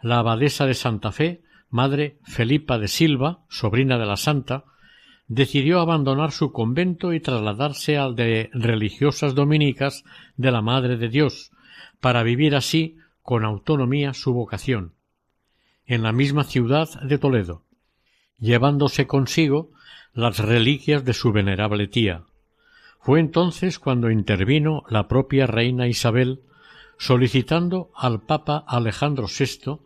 [0.02, 4.66] La abadesa de Santa Fe, madre Felipa de Silva, sobrina de la santa,
[5.28, 10.04] decidió abandonar su convento y trasladarse al de religiosas dominicas
[10.38, 11.52] de la Madre de Dios,
[12.00, 14.94] para vivir así con autonomía su vocación,
[15.88, 17.64] en la misma ciudad de Toledo,
[18.38, 19.72] llevándose consigo
[20.14, 22.26] las reliquias de su venerable tía.
[23.00, 26.44] Fue entonces cuando intervino la propia reina Isabel,
[27.00, 29.80] solicitando al Papa Alejandro VI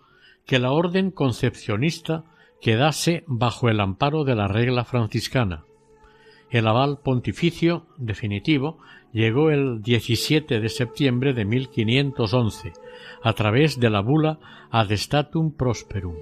[0.45, 2.25] que la orden concepcionista
[2.60, 5.63] quedase bajo el amparo de la regla franciscana.
[6.49, 8.80] El aval pontificio definitivo
[9.12, 12.74] llegó el 17 de septiembre de 1511
[13.24, 14.39] a través de la bula
[14.72, 16.15] Ad Statum Prosperum,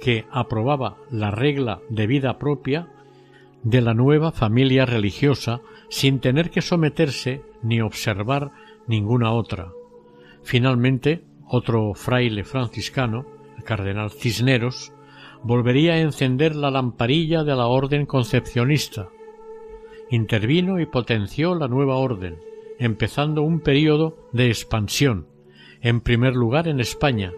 [0.00, 2.88] que aprobaba la regla de vida propia
[3.62, 8.50] de la nueva familia religiosa sin tener que someterse ni observar
[8.86, 9.72] ninguna otra.
[10.42, 13.26] Finalmente, otro fraile franciscano,
[13.56, 14.92] el cardenal Cisneros,
[15.42, 19.08] volvería a encender la lamparilla de la orden concepcionista.
[20.10, 22.38] Intervino y potenció la nueva orden,
[22.78, 25.26] empezando un período de expansión,
[25.80, 27.32] en primer lugar en España,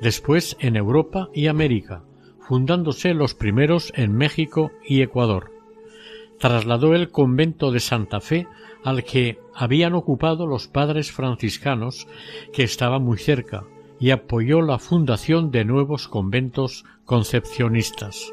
[0.00, 2.02] después en Europa y América,
[2.40, 5.52] fundándose los primeros en México y Ecuador.
[6.38, 8.46] Trasladó el convento de Santa Fe
[8.82, 12.08] al que habían ocupado los padres franciscanos,
[12.52, 13.64] que estaba muy cerca,
[13.98, 18.32] y apoyó la fundación de nuevos conventos concepcionistas.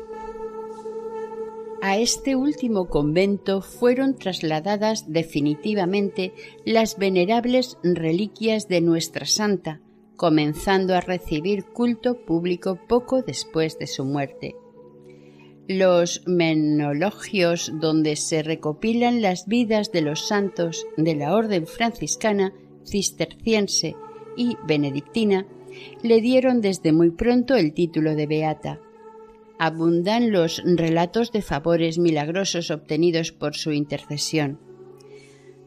[1.82, 6.34] A este último convento fueron trasladadas definitivamente
[6.66, 9.80] las venerables reliquias de Nuestra Santa,
[10.16, 14.56] comenzando a recibir culto público poco después de su muerte.
[15.68, 22.54] Los menologios donde se recopilan las vidas de los santos de la orden franciscana,
[22.86, 23.96] cisterciense
[24.36, 25.46] y benedictina
[26.02, 28.80] le dieron desde muy pronto el título de beata.
[29.60, 34.60] Abundan los relatos de favores milagrosos obtenidos por su intercesión.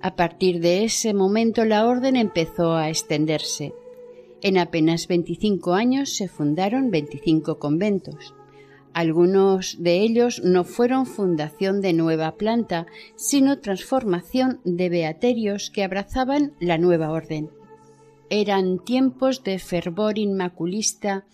[0.01, 3.75] A partir de ese momento la orden empezó a extenderse.
[4.43, 8.35] En apenas 25 años se fundaron 25 conventos.
[8.93, 12.87] Algunos de ellos no fueron fundación de nueva planta,
[13.17, 17.51] sino transformación de beaterios que abrazaban la nueva orden
[18.31, 21.25] eran tiempos de fervor inmaculista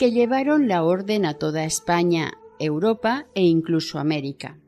[0.00, 4.58] que llevaron la orden a toda España, Europa e incluso América.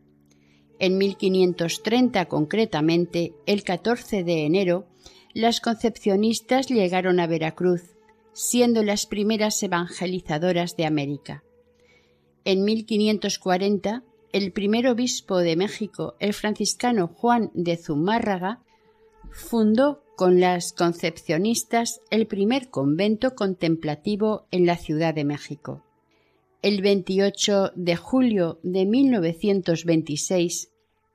[0.79, 4.89] En 1530 concretamente, el 14 de enero,
[5.33, 7.97] las concepcionistas llegaron a Veracruz,
[8.35, 11.43] siendo las primeras evangelizadoras de América.
[12.45, 14.05] En 1540,
[14.35, 18.61] el primer obispo de México, el franciscano Juan de Zumárraga,
[19.31, 25.85] fundó con las concepcionistas el primer convento contemplativo en la Ciudad de México.
[26.63, 30.71] El 28 de julio de 1926,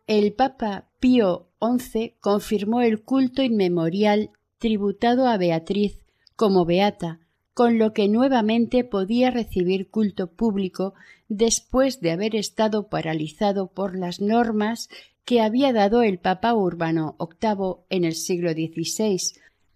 [0.07, 6.01] el Papa Pío XI confirmó el culto inmemorial tributado a Beatriz
[6.35, 7.19] como beata,
[7.53, 10.93] con lo que nuevamente podía recibir culto público
[11.27, 14.89] después de haber estado paralizado por las normas
[15.27, 19.19] que había dado el Papa Urbano VIII en el siglo XVI,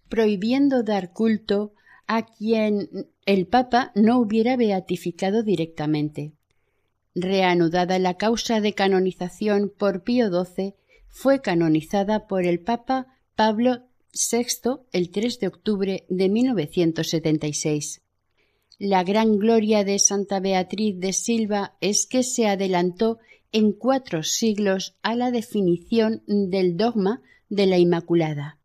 [0.08, 1.74] prohibiendo dar culto
[2.06, 2.88] a quien
[3.26, 6.32] el Papa no hubiera beatificado directamente.
[7.14, 10.72] Reanudada la causa de canonización por Pío XII,
[11.08, 13.82] fue canonizada por el Papa Pablo
[14.14, 18.00] VI el 3 de octubre de 1976.
[18.78, 23.18] La gran gloria de Santa Beatriz de Silva es que se adelantó
[23.52, 28.58] en cuatro siglos a la definición del dogma de la Inmaculada.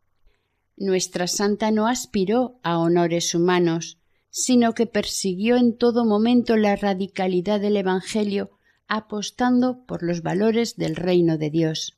[0.77, 7.59] Nuestra santa no aspiró a honores humanos, sino que persiguió en todo momento la radicalidad
[7.59, 8.51] del Evangelio,
[8.87, 11.97] apostando por los valores del reino de Dios.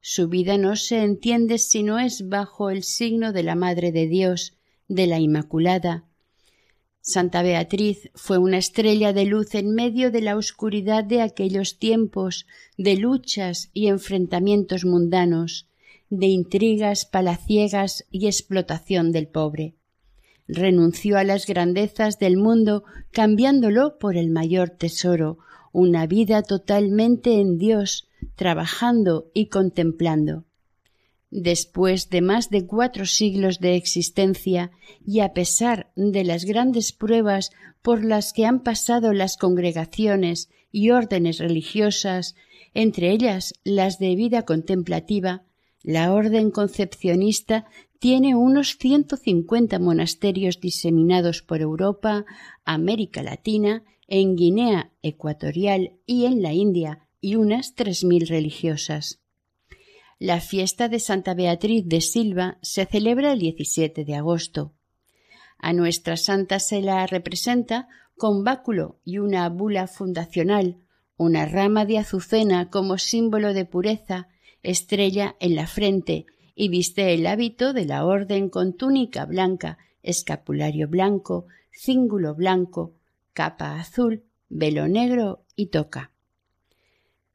[0.00, 4.06] Su vida no se entiende si no es bajo el signo de la Madre de
[4.06, 4.54] Dios,
[4.86, 6.07] de la Inmaculada,
[7.08, 12.46] Santa Beatriz fue una estrella de luz en medio de la oscuridad de aquellos tiempos
[12.76, 15.68] de luchas y enfrentamientos mundanos,
[16.10, 19.74] de intrigas palaciegas y explotación del pobre.
[20.48, 25.38] Renunció a las grandezas del mundo cambiándolo por el mayor tesoro,
[25.72, 30.44] una vida totalmente en Dios, trabajando y contemplando.
[31.30, 34.70] Después de más de cuatro siglos de existencia
[35.04, 37.50] y a pesar de las grandes pruebas
[37.82, 42.34] por las que han pasado las congregaciones y órdenes religiosas,
[42.72, 45.44] entre ellas las de vida contemplativa,
[45.82, 47.66] la orden concepcionista
[47.98, 52.24] tiene unos ciento cincuenta monasterios diseminados por Europa,
[52.64, 59.20] América Latina, en Guinea Ecuatorial y en la India, y unas tres mil religiosas.
[60.20, 64.72] La fiesta de Santa Beatriz de Silva se celebra el 17 de agosto.
[65.58, 70.78] A nuestra santa se la representa con báculo y una bula fundacional,
[71.16, 74.26] una rama de azucena como símbolo de pureza,
[74.64, 80.88] estrella en la frente y viste el hábito de la orden con túnica blanca, escapulario
[80.88, 82.96] blanco, cíngulo blanco,
[83.34, 86.10] capa azul, velo negro y toca.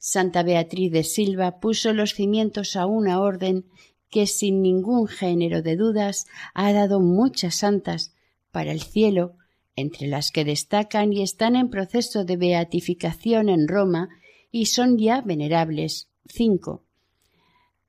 [0.05, 3.63] Santa Beatriz de Silva puso los cimientos a una orden
[4.09, 8.13] que sin ningún género de dudas ha dado muchas santas
[8.51, 9.37] para el cielo,
[9.77, 14.09] entre las que destacan y están en proceso de beatificación en Roma
[14.51, 16.09] y son ya venerables.
[16.27, 16.83] Cinco.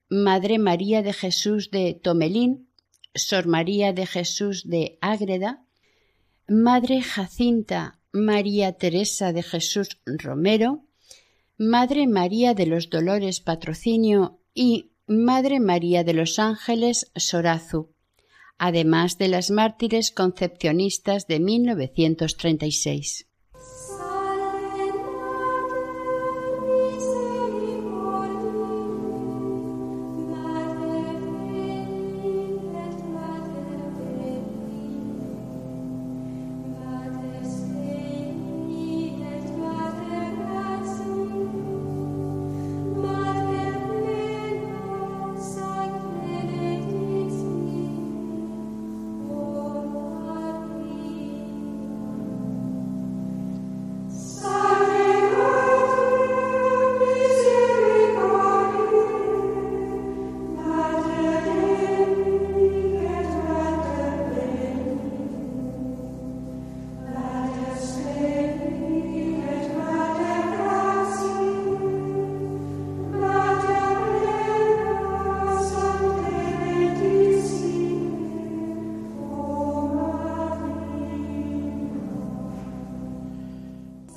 [0.08, 2.68] Madre María de Jesús de Tomelín,
[3.12, 5.64] Sor María de Jesús de Ágreda,
[6.46, 10.84] Madre Jacinta María Teresa de Jesús Romero,
[11.56, 17.94] Madre María de los Dolores Patrocinio y Madre María de los Ángeles Sorazu,
[18.58, 23.28] además de las mártires concepcionistas de 1936.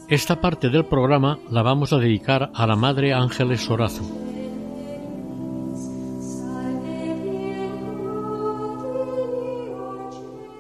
[0.09, 4.05] Esta parte del programa la vamos a dedicar a la Madre Ángeles Sorazu.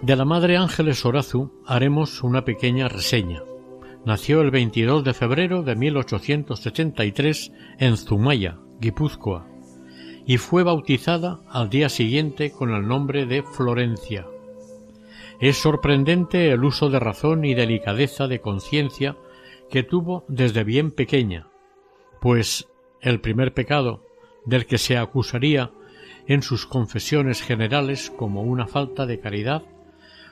[0.01, 3.41] De la Madre Ángeles Sorazu haremos una pequeña reseña.
[4.03, 9.47] Nació el 22 de febrero de 1873 en Zumaya, Guipúzcoa,
[10.25, 14.25] y fue bautizada al día siguiente con el nombre de Florencia.
[15.39, 19.15] Es sorprendente el uso de razón y delicadeza de conciencia
[19.69, 21.47] que tuvo desde bien pequeña,
[22.21, 22.67] pues
[23.01, 24.03] el primer pecado
[24.45, 25.71] del que se acusaría
[26.25, 29.63] en sus confesiones generales como una falta de caridad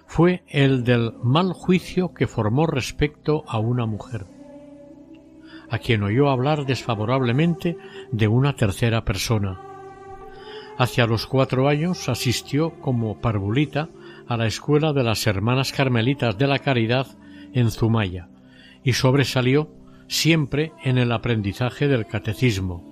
[0.07, 4.25] fue el del mal juicio que formó respecto a una mujer.
[5.67, 7.75] a quien oyó hablar desfavorablemente
[8.11, 9.59] de una tercera persona.
[10.77, 13.89] Hacia los cuatro años asistió como parvulita
[14.27, 17.07] a la escuela de las Hermanas Carmelitas de la Caridad
[17.51, 18.29] en Zumaya
[18.85, 19.69] y sobresalió
[20.07, 22.85] siempre en el aprendizaje del catecismo.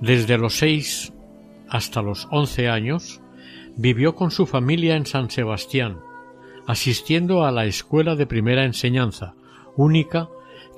[0.00, 1.12] Desde los seis
[1.68, 3.20] hasta los once años
[3.76, 5.98] vivió con su familia en San Sebastián,
[6.66, 9.34] asistiendo a la escuela de primera enseñanza,
[9.76, 10.28] única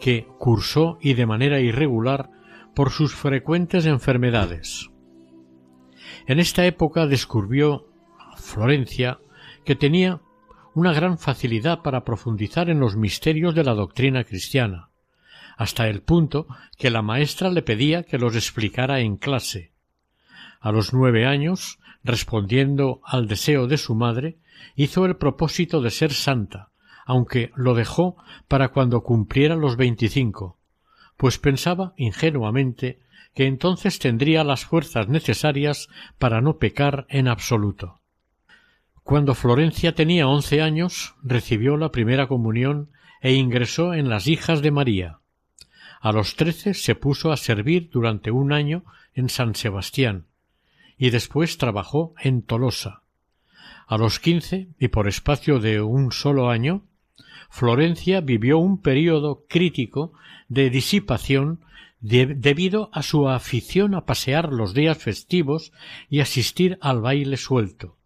[0.01, 2.31] que cursó y de manera irregular
[2.75, 4.91] por sus frecuentes enfermedades.
[6.27, 7.87] En esta época descubrió
[8.37, 9.19] Florencia
[9.65, 10.21] que tenía
[10.79, 14.91] una gran facilidad para profundizar en los misterios de la doctrina cristiana,
[15.57, 19.73] hasta el punto que la maestra le pedía que los explicara en clase.
[20.61, 24.39] A los nueve años, respondiendo al deseo de su madre,
[24.77, 26.69] hizo el propósito de ser santa,
[27.07, 28.17] aunque lo dejó
[28.47, 30.59] para cuando cumpliera los veinticinco,
[31.17, 33.01] pues pensaba ingenuamente
[33.35, 37.98] que entonces tendría las fuerzas necesarias para no pecar en absoluto.
[39.09, 42.91] Cuando Florencia tenía once años, recibió la primera comunión
[43.23, 45.21] e ingresó en las Hijas de María.
[46.03, 48.85] A los trece se puso a servir durante un año
[49.15, 50.27] en San Sebastián
[50.99, 53.01] y después trabajó en Tolosa.
[53.87, 56.83] A los quince, y por espacio de un solo año,
[57.49, 60.13] Florencia vivió un período crítico
[60.51, 61.61] de disipación
[61.99, 65.73] debido a su afición a pasear los días festivos
[66.11, 67.98] y asistir al baile suelto,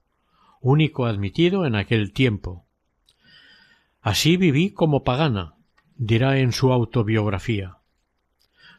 [0.63, 2.65] único admitido en aquel tiempo.
[4.01, 5.55] Así viví como pagana,
[5.97, 7.77] dirá en su autobiografía.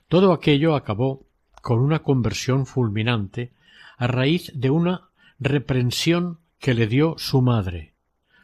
[0.08, 1.28] Todo aquello acabó
[1.62, 3.54] con una conversión fulminante
[3.98, 5.10] a raíz de una
[5.40, 7.94] reprensión que le dio su madre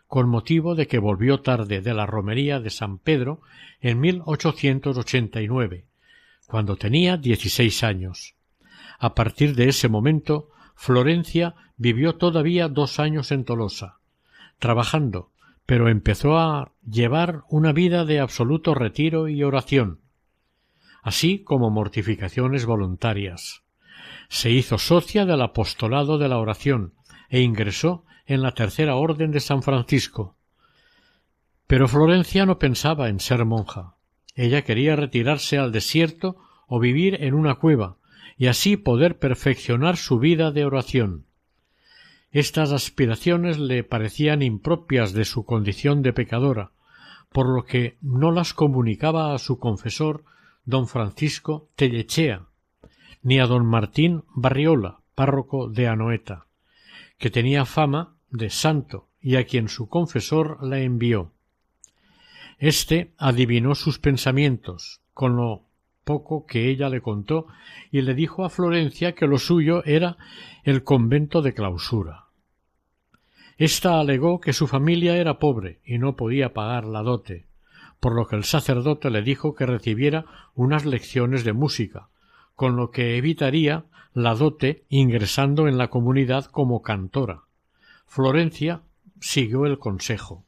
[0.09, 3.41] con motivo de que volvió tarde de la romería de San Pedro
[3.79, 5.85] en 1889,
[6.47, 8.33] cuando tenía dieciséis años.
[8.97, 10.49] A partir de ese momento,
[10.82, 13.99] Florencia vivió todavía dos años en Tolosa,
[14.59, 15.30] trabajando,
[15.65, 19.99] pero empezó a llevar una vida de absoluto retiro y oración,
[21.03, 23.63] así como mortificaciones voluntarias.
[24.30, 26.93] Se hizo socia del apostolado de la oración
[27.27, 30.38] e ingresó en la tercera orden de San Francisco.
[31.67, 33.95] Pero Florencia no pensaba en ser monja.
[34.34, 37.98] Ella quería retirarse al desierto o vivir en una cueva,
[38.39, 41.25] y así poder perfeccionar su vida de oración.
[42.31, 46.71] Estas aspiraciones le parecían impropias de su condición de pecadora,
[47.33, 50.23] por lo que no las comunicaba a su confesor
[50.63, 52.45] don Francisco Tellechea,
[53.23, 56.45] ni a don Martín Barriola, párroco de Anoeta,
[57.17, 61.33] que tenía fama de santo y a quien su confesor la envió.
[62.57, 65.68] Este adivinó sus pensamientos, con lo
[66.10, 67.45] poco que ella le contó,
[67.91, 70.18] y le dijo a Florencia que lo suyo era
[70.64, 72.30] el convento de clausura.
[73.60, 77.45] Esta alegó que su familia era pobre y no podía pagar la dote,
[77.99, 82.10] por lo que el sacerdote le dijo que recibiera unas lecciones de música,
[82.55, 83.86] con lo que evitaría
[84.16, 87.43] la dote ingresando en la comunidad como cantora.
[88.07, 88.82] Florencia
[89.20, 90.43] siguió el consejo.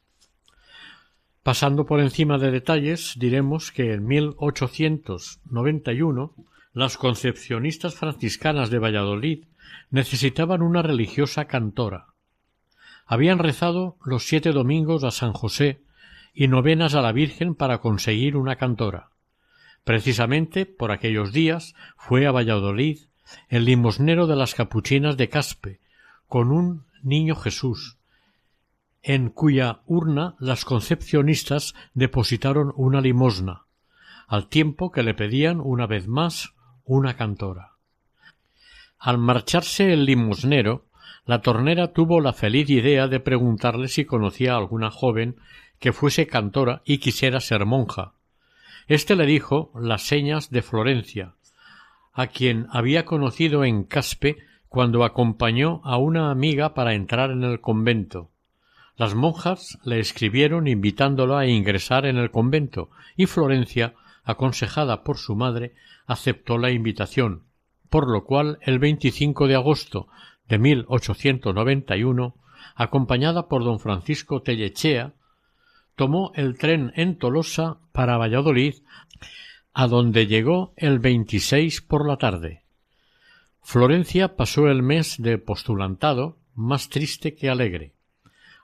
[1.43, 6.35] Pasando por encima de detalles, diremos que en 1891
[6.73, 9.45] las concepcionistas franciscanas de Valladolid
[9.89, 12.09] necesitaban una religiosa cantora.
[13.07, 15.81] Habían rezado los siete domingos a San José
[16.33, 19.09] y novenas a la Virgen para conseguir una cantora.
[19.83, 22.99] Precisamente por aquellos días fue a Valladolid
[23.49, 25.79] el limosnero de las capuchinas de Caspe,
[26.27, 27.97] con un Niño Jesús,
[29.03, 33.65] en cuya urna las concepcionistas depositaron una limosna,
[34.27, 36.53] al tiempo que le pedían una vez más
[36.85, 37.71] una cantora.
[38.99, 40.85] Al marcharse el limosnero,
[41.25, 45.37] la tornera tuvo la feliz idea de preguntarle si conocía a alguna joven
[45.79, 48.13] que fuese cantora y quisiera ser monja.
[48.87, 51.35] Este le dijo las señas de Florencia,
[52.13, 54.37] a quien había conocido en Caspe
[54.69, 58.29] cuando acompañó a una amiga para entrar en el convento.
[58.97, 65.35] Las monjas le escribieron invitándolo a ingresar en el convento y Florencia, aconsejada por su
[65.35, 65.73] madre,
[66.05, 67.43] aceptó la invitación,
[67.89, 70.07] por lo cual el 25 de agosto
[70.47, 72.35] de 1891,
[72.75, 75.13] acompañada por don Francisco Tellechea,
[75.95, 78.75] tomó el tren en Tolosa para Valladolid,
[79.73, 82.63] a donde llegó el 26 por la tarde.
[83.61, 87.93] Florencia pasó el mes de postulantado más triste que alegre.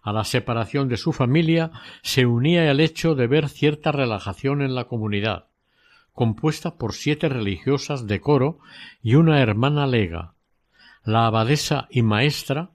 [0.08, 1.70] A la separación de su familia
[2.02, 5.48] se unía el hecho de ver cierta relajación en la comunidad,
[6.14, 8.60] compuesta por siete religiosas de coro
[9.04, 10.34] y una hermana lega.
[11.04, 12.72] La abadesa y maestra,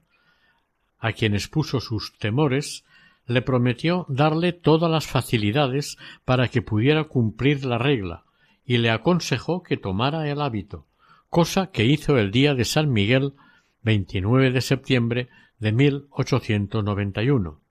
[0.99, 2.85] a quienes puso sus temores,
[3.25, 8.25] le prometió darle todas las facilidades para que pudiera cumplir la regla,
[8.63, 10.85] y le aconsejó que tomara el hábito,
[11.31, 13.33] cosa que hizo el día de San Miguel
[13.81, 15.29] 29 de septiembre
[15.63, 17.61] de 1891.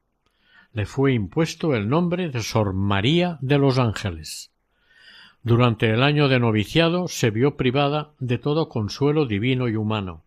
[0.72, 4.51] Le fue impuesto el nombre de Sor María de los Ángeles.
[5.43, 10.24] Durante el año de noviciado se vio privada de todo consuelo divino y humano.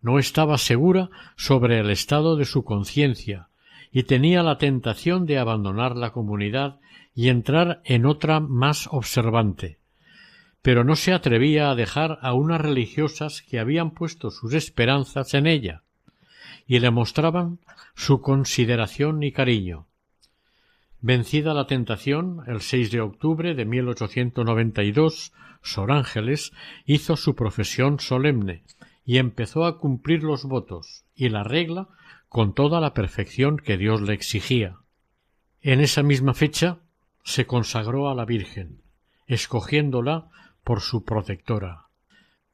[0.00, 3.48] No estaba segura sobre el estado de su conciencia
[3.92, 6.80] y tenía la tentación de abandonar la comunidad
[7.14, 9.80] y entrar en otra más observante.
[10.62, 15.46] Pero no se atrevía a dejar a unas religiosas que habían puesto sus esperanzas en
[15.46, 15.82] ella
[16.66, 17.60] y le mostraban
[17.94, 19.86] su consideración y cariño.
[21.00, 26.52] Vencida la tentación, el 6 de octubre de 1892, Sor Ángeles
[26.84, 28.64] hizo su profesión solemne
[29.04, 31.88] y empezó a cumplir los votos y la regla
[32.28, 34.78] con toda la perfección que Dios le exigía.
[35.60, 36.80] En esa misma fecha
[37.22, 38.82] se consagró a la Virgen,
[39.26, 40.30] escogiéndola
[40.64, 41.86] por su protectora,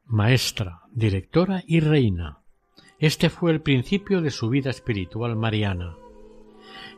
[0.04, 2.41] maestra, directora y reina.
[3.02, 5.96] Este fue el principio de su vida espiritual mariana.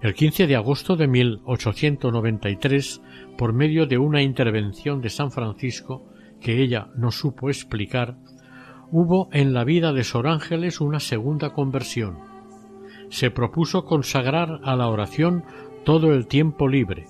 [0.03, 3.01] El 15 de agosto de 1893,
[3.39, 6.05] por medio de una intervención de San Francisco
[6.43, 8.19] que ella no supo explicar,
[8.91, 12.19] hubo en la vida de Sor Ángeles una segunda conversión.
[13.09, 15.43] Se propuso consagrar a la oración
[15.87, 17.07] todo el tiempo libre,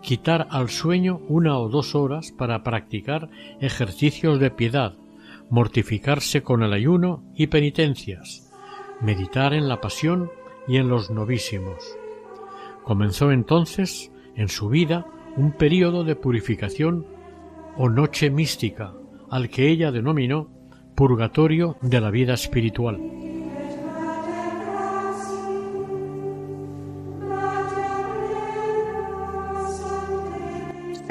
[0.00, 3.28] quitar al sueño una o dos horas para practicar
[3.60, 4.94] ejercicios de piedad,
[5.50, 8.50] mortificarse con el ayuno y penitencias,
[9.00, 10.30] meditar en la pasión
[10.66, 11.96] y en los novísimos.
[12.84, 17.06] Comenzó entonces en su vida un período de purificación
[17.76, 18.92] o noche mística,
[19.30, 20.48] al que ella denominó
[20.94, 23.00] purgatorio de la vida espiritual.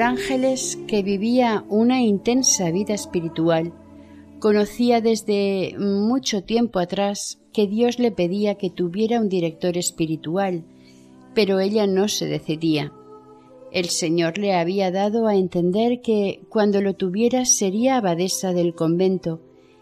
[0.00, 3.72] Ángeles, que vivía una intensa vida espiritual,
[4.38, 10.64] conocía desde mucho tiempo atrás que Dios le pedía que tuviera un director espiritual,
[11.34, 12.92] pero ella no se decidía.
[13.70, 19.40] El Señor le había dado a entender que cuando lo tuviera sería abadesa del convento,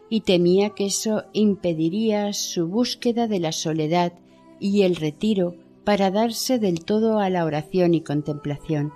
[0.09, 4.13] y temía que eso impediría su búsqueda de la soledad
[4.61, 8.93] y el retiro para darse del todo a la oración y contemplación.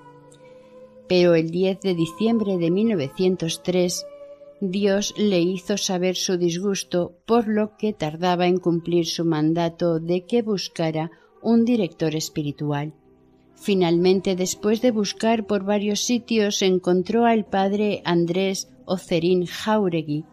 [1.08, 4.06] Pero el 10 de diciembre de 1903
[4.60, 10.26] Dios le hizo saber su disgusto por lo que tardaba en cumplir su mandato de
[10.26, 12.92] que buscara un director espiritual.
[13.54, 20.24] Finalmente, después de buscar por varios sitios, encontró al padre Andrés Ocerín Jauregui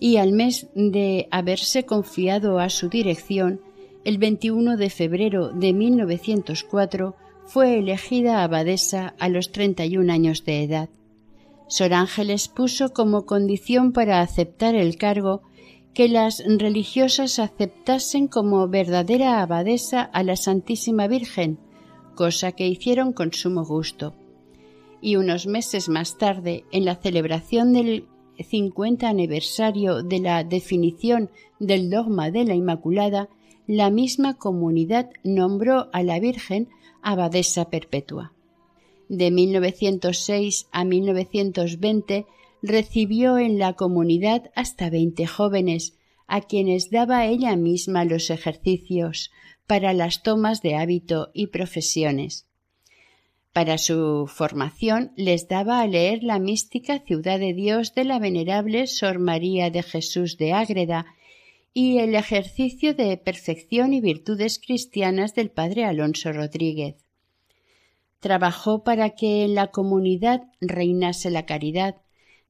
[0.00, 3.60] y al mes de haberse confiado a su dirección,
[4.04, 7.14] el 21 de febrero de 1904
[7.46, 10.88] fue elegida abadesa a los 31 años de edad.
[11.72, 15.40] Sor Ángeles puso como condición para aceptar el cargo
[15.94, 21.58] que las religiosas aceptasen como verdadera abadesa a la Santísima Virgen,
[22.14, 24.12] cosa que hicieron con sumo gusto.
[25.00, 28.06] Y unos meses más tarde, en la celebración del
[28.38, 33.30] 50 aniversario de la definición del dogma de la Inmaculada,
[33.66, 36.68] la misma comunidad nombró a la Virgen
[37.00, 38.34] abadesa perpetua.
[39.08, 42.26] De 1906 a 1920
[42.62, 49.30] recibió en la comunidad hasta veinte jóvenes, a quienes daba ella misma los ejercicios
[49.66, 52.46] para las tomas de hábito y profesiones.
[53.52, 58.86] Para su formación les daba a leer la mística Ciudad de Dios de la venerable
[58.86, 61.04] Sor María de Jesús de Ágreda
[61.74, 67.01] y el ejercicio de perfección y virtudes cristianas del padre Alonso Rodríguez.
[68.22, 71.96] Trabajó para que en la comunidad reinase la caridad,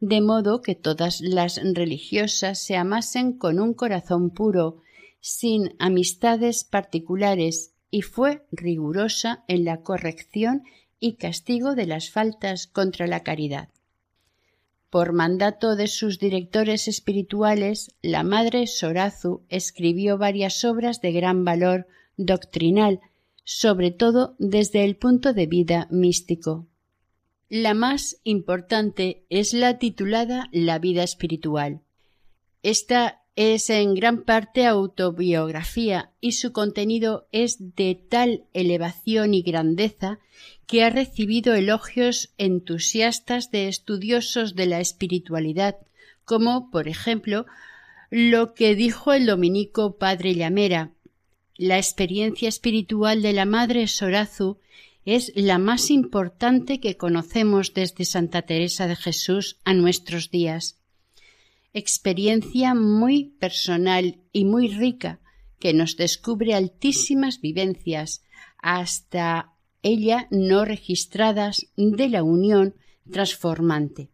[0.00, 4.82] de modo que todas las religiosas se amasen con un corazón puro,
[5.20, 10.62] sin amistades particulares, y fue rigurosa en la corrección
[11.00, 13.70] y castigo de las faltas contra la caridad.
[14.90, 21.86] Por mandato de sus directores espirituales, la madre Sorazu escribió varias obras de gran valor
[22.18, 23.00] doctrinal,
[23.44, 26.66] sobre todo desde el punto de vida místico.
[27.48, 31.82] La más importante es la titulada La vida espiritual.
[32.62, 40.18] Esta es en gran parte autobiografía y su contenido es de tal elevación y grandeza
[40.66, 45.76] que ha recibido elogios entusiastas de estudiosos de la espiritualidad,
[46.24, 47.46] como, por ejemplo,
[48.10, 50.92] lo que dijo el dominico padre Llamera.
[51.56, 54.58] La experiencia espiritual de la Madre Sorazu
[55.04, 60.78] es la más importante que conocemos desde Santa Teresa de Jesús a nuestros días.
[61.74, 65.20] Experiencia muy personal y muy rica
[65.58, 68.22] que nos descubre altísimas vivencias,
[68.58, 72.74] hasta ella no registradas, de la unión
[73.10, 74.08] transformante.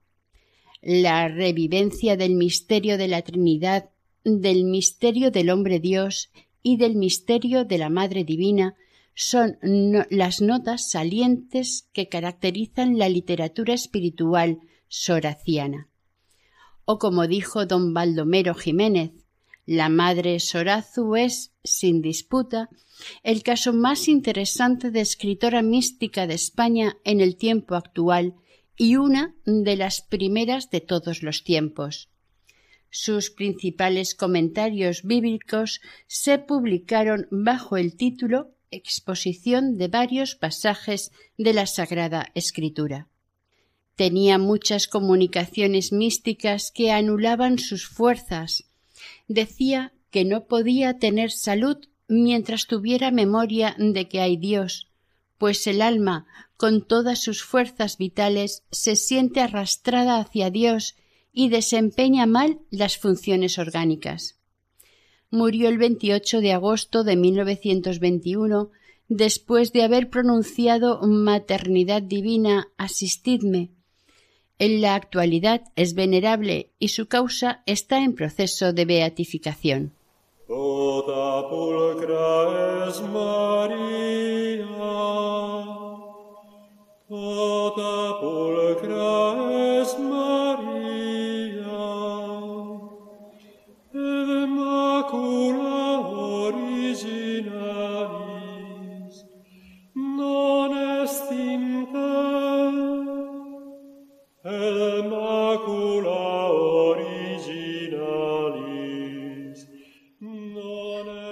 [0.80, 3.90] La revivencia del misterio de la Trinidad,
[4.24, 6.30] del misterio del hombre Dios
[6.68, 8.74] y del misterio de la Madre Divina
[9.14, 9.58] son
[10.10, 15.88] las notas salientes que caracterizan la literatura espiritual soraciana.
[16.84, 19.12] O como dijo don Baldomero Jiménez,
[19.64, 22.68] la madre Sorazu es, sin disputa,
[23.22, 28.34] el caso más interesante de escritora mística de España en el tiempo actual
[28.76, 32.10] y una de las primeras de todos los tiempos.
[32.90, 41.66] Sus principales comentarios bíblicos se publicaron bajo el título exposición de varios pasajes de la
[41.66, 43.08] Sagrada Escritura.
[43.96, 48.64] Tenía muchas comunicaciones místicas que anulaban sus fuerzas.
[49.26, 54.88] Decía que no podía tener salud mientras tuviera memoria de que hay Dios,
[55.36, 56.26] pues el alma,
[56.56, 60.96] con todas sus fuerzas vitales, se siente arrastrada hacia Dios
[61.32, 64.38] y desempeña mal las funciones orgánicas
[65.30, 68.70] murió el 28 de agosto de 1921
[69.08, 73.70] después de haber pronunciado maternidad divina asistidme.
[74.58, 79.92] En la actualidad es venerable y su causa está en proceso de beatificación.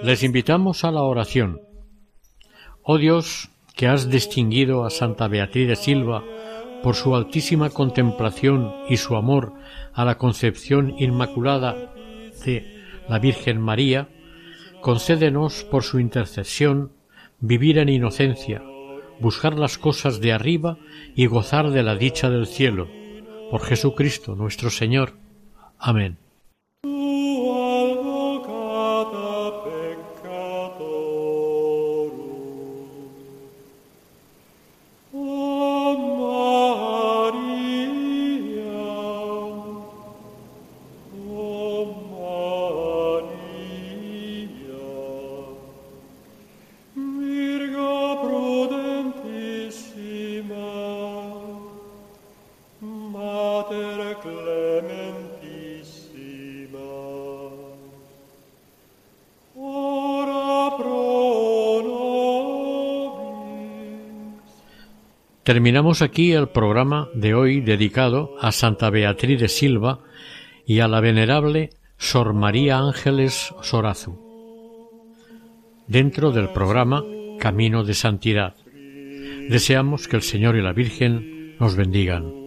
[0.07, 1.59] Les invitamos a la oración.
[2.81, 6.23] Oh Dios, que has distinguido a Santa Beatriz de Silva
[6.81, 9.55] por su altísima contemplación y su amor
[9.93, 11.93] a la concepción inmaculada
[12.45, 14.07] de la Virgen María,
[14.79, 16.93] concédenos por su intercesión
[17.41, 18.63] vivir en inocencia,
[19.19, 20.77] buscar las cosas de arriba
[21.15, 22.87] y gozar de la dicha del cielo.
[23.51, 25.17] Por Jesucristo nuestro Señor.
[25.77, 26.17] Amén.
[65.47, 70.01] Terminamos aquí el programa de hoy dedicado a Santa Beatriz de Silva
[70.65, 74.19] y a la venerable Sor María Ángeles Sorazu.
[75.87, 77.01] Dentro del programa
[77.39, 78.57] Camino de Santidad.
[79.49, 82.46] Deseamos que el Señor y la Virgen nos bendigan.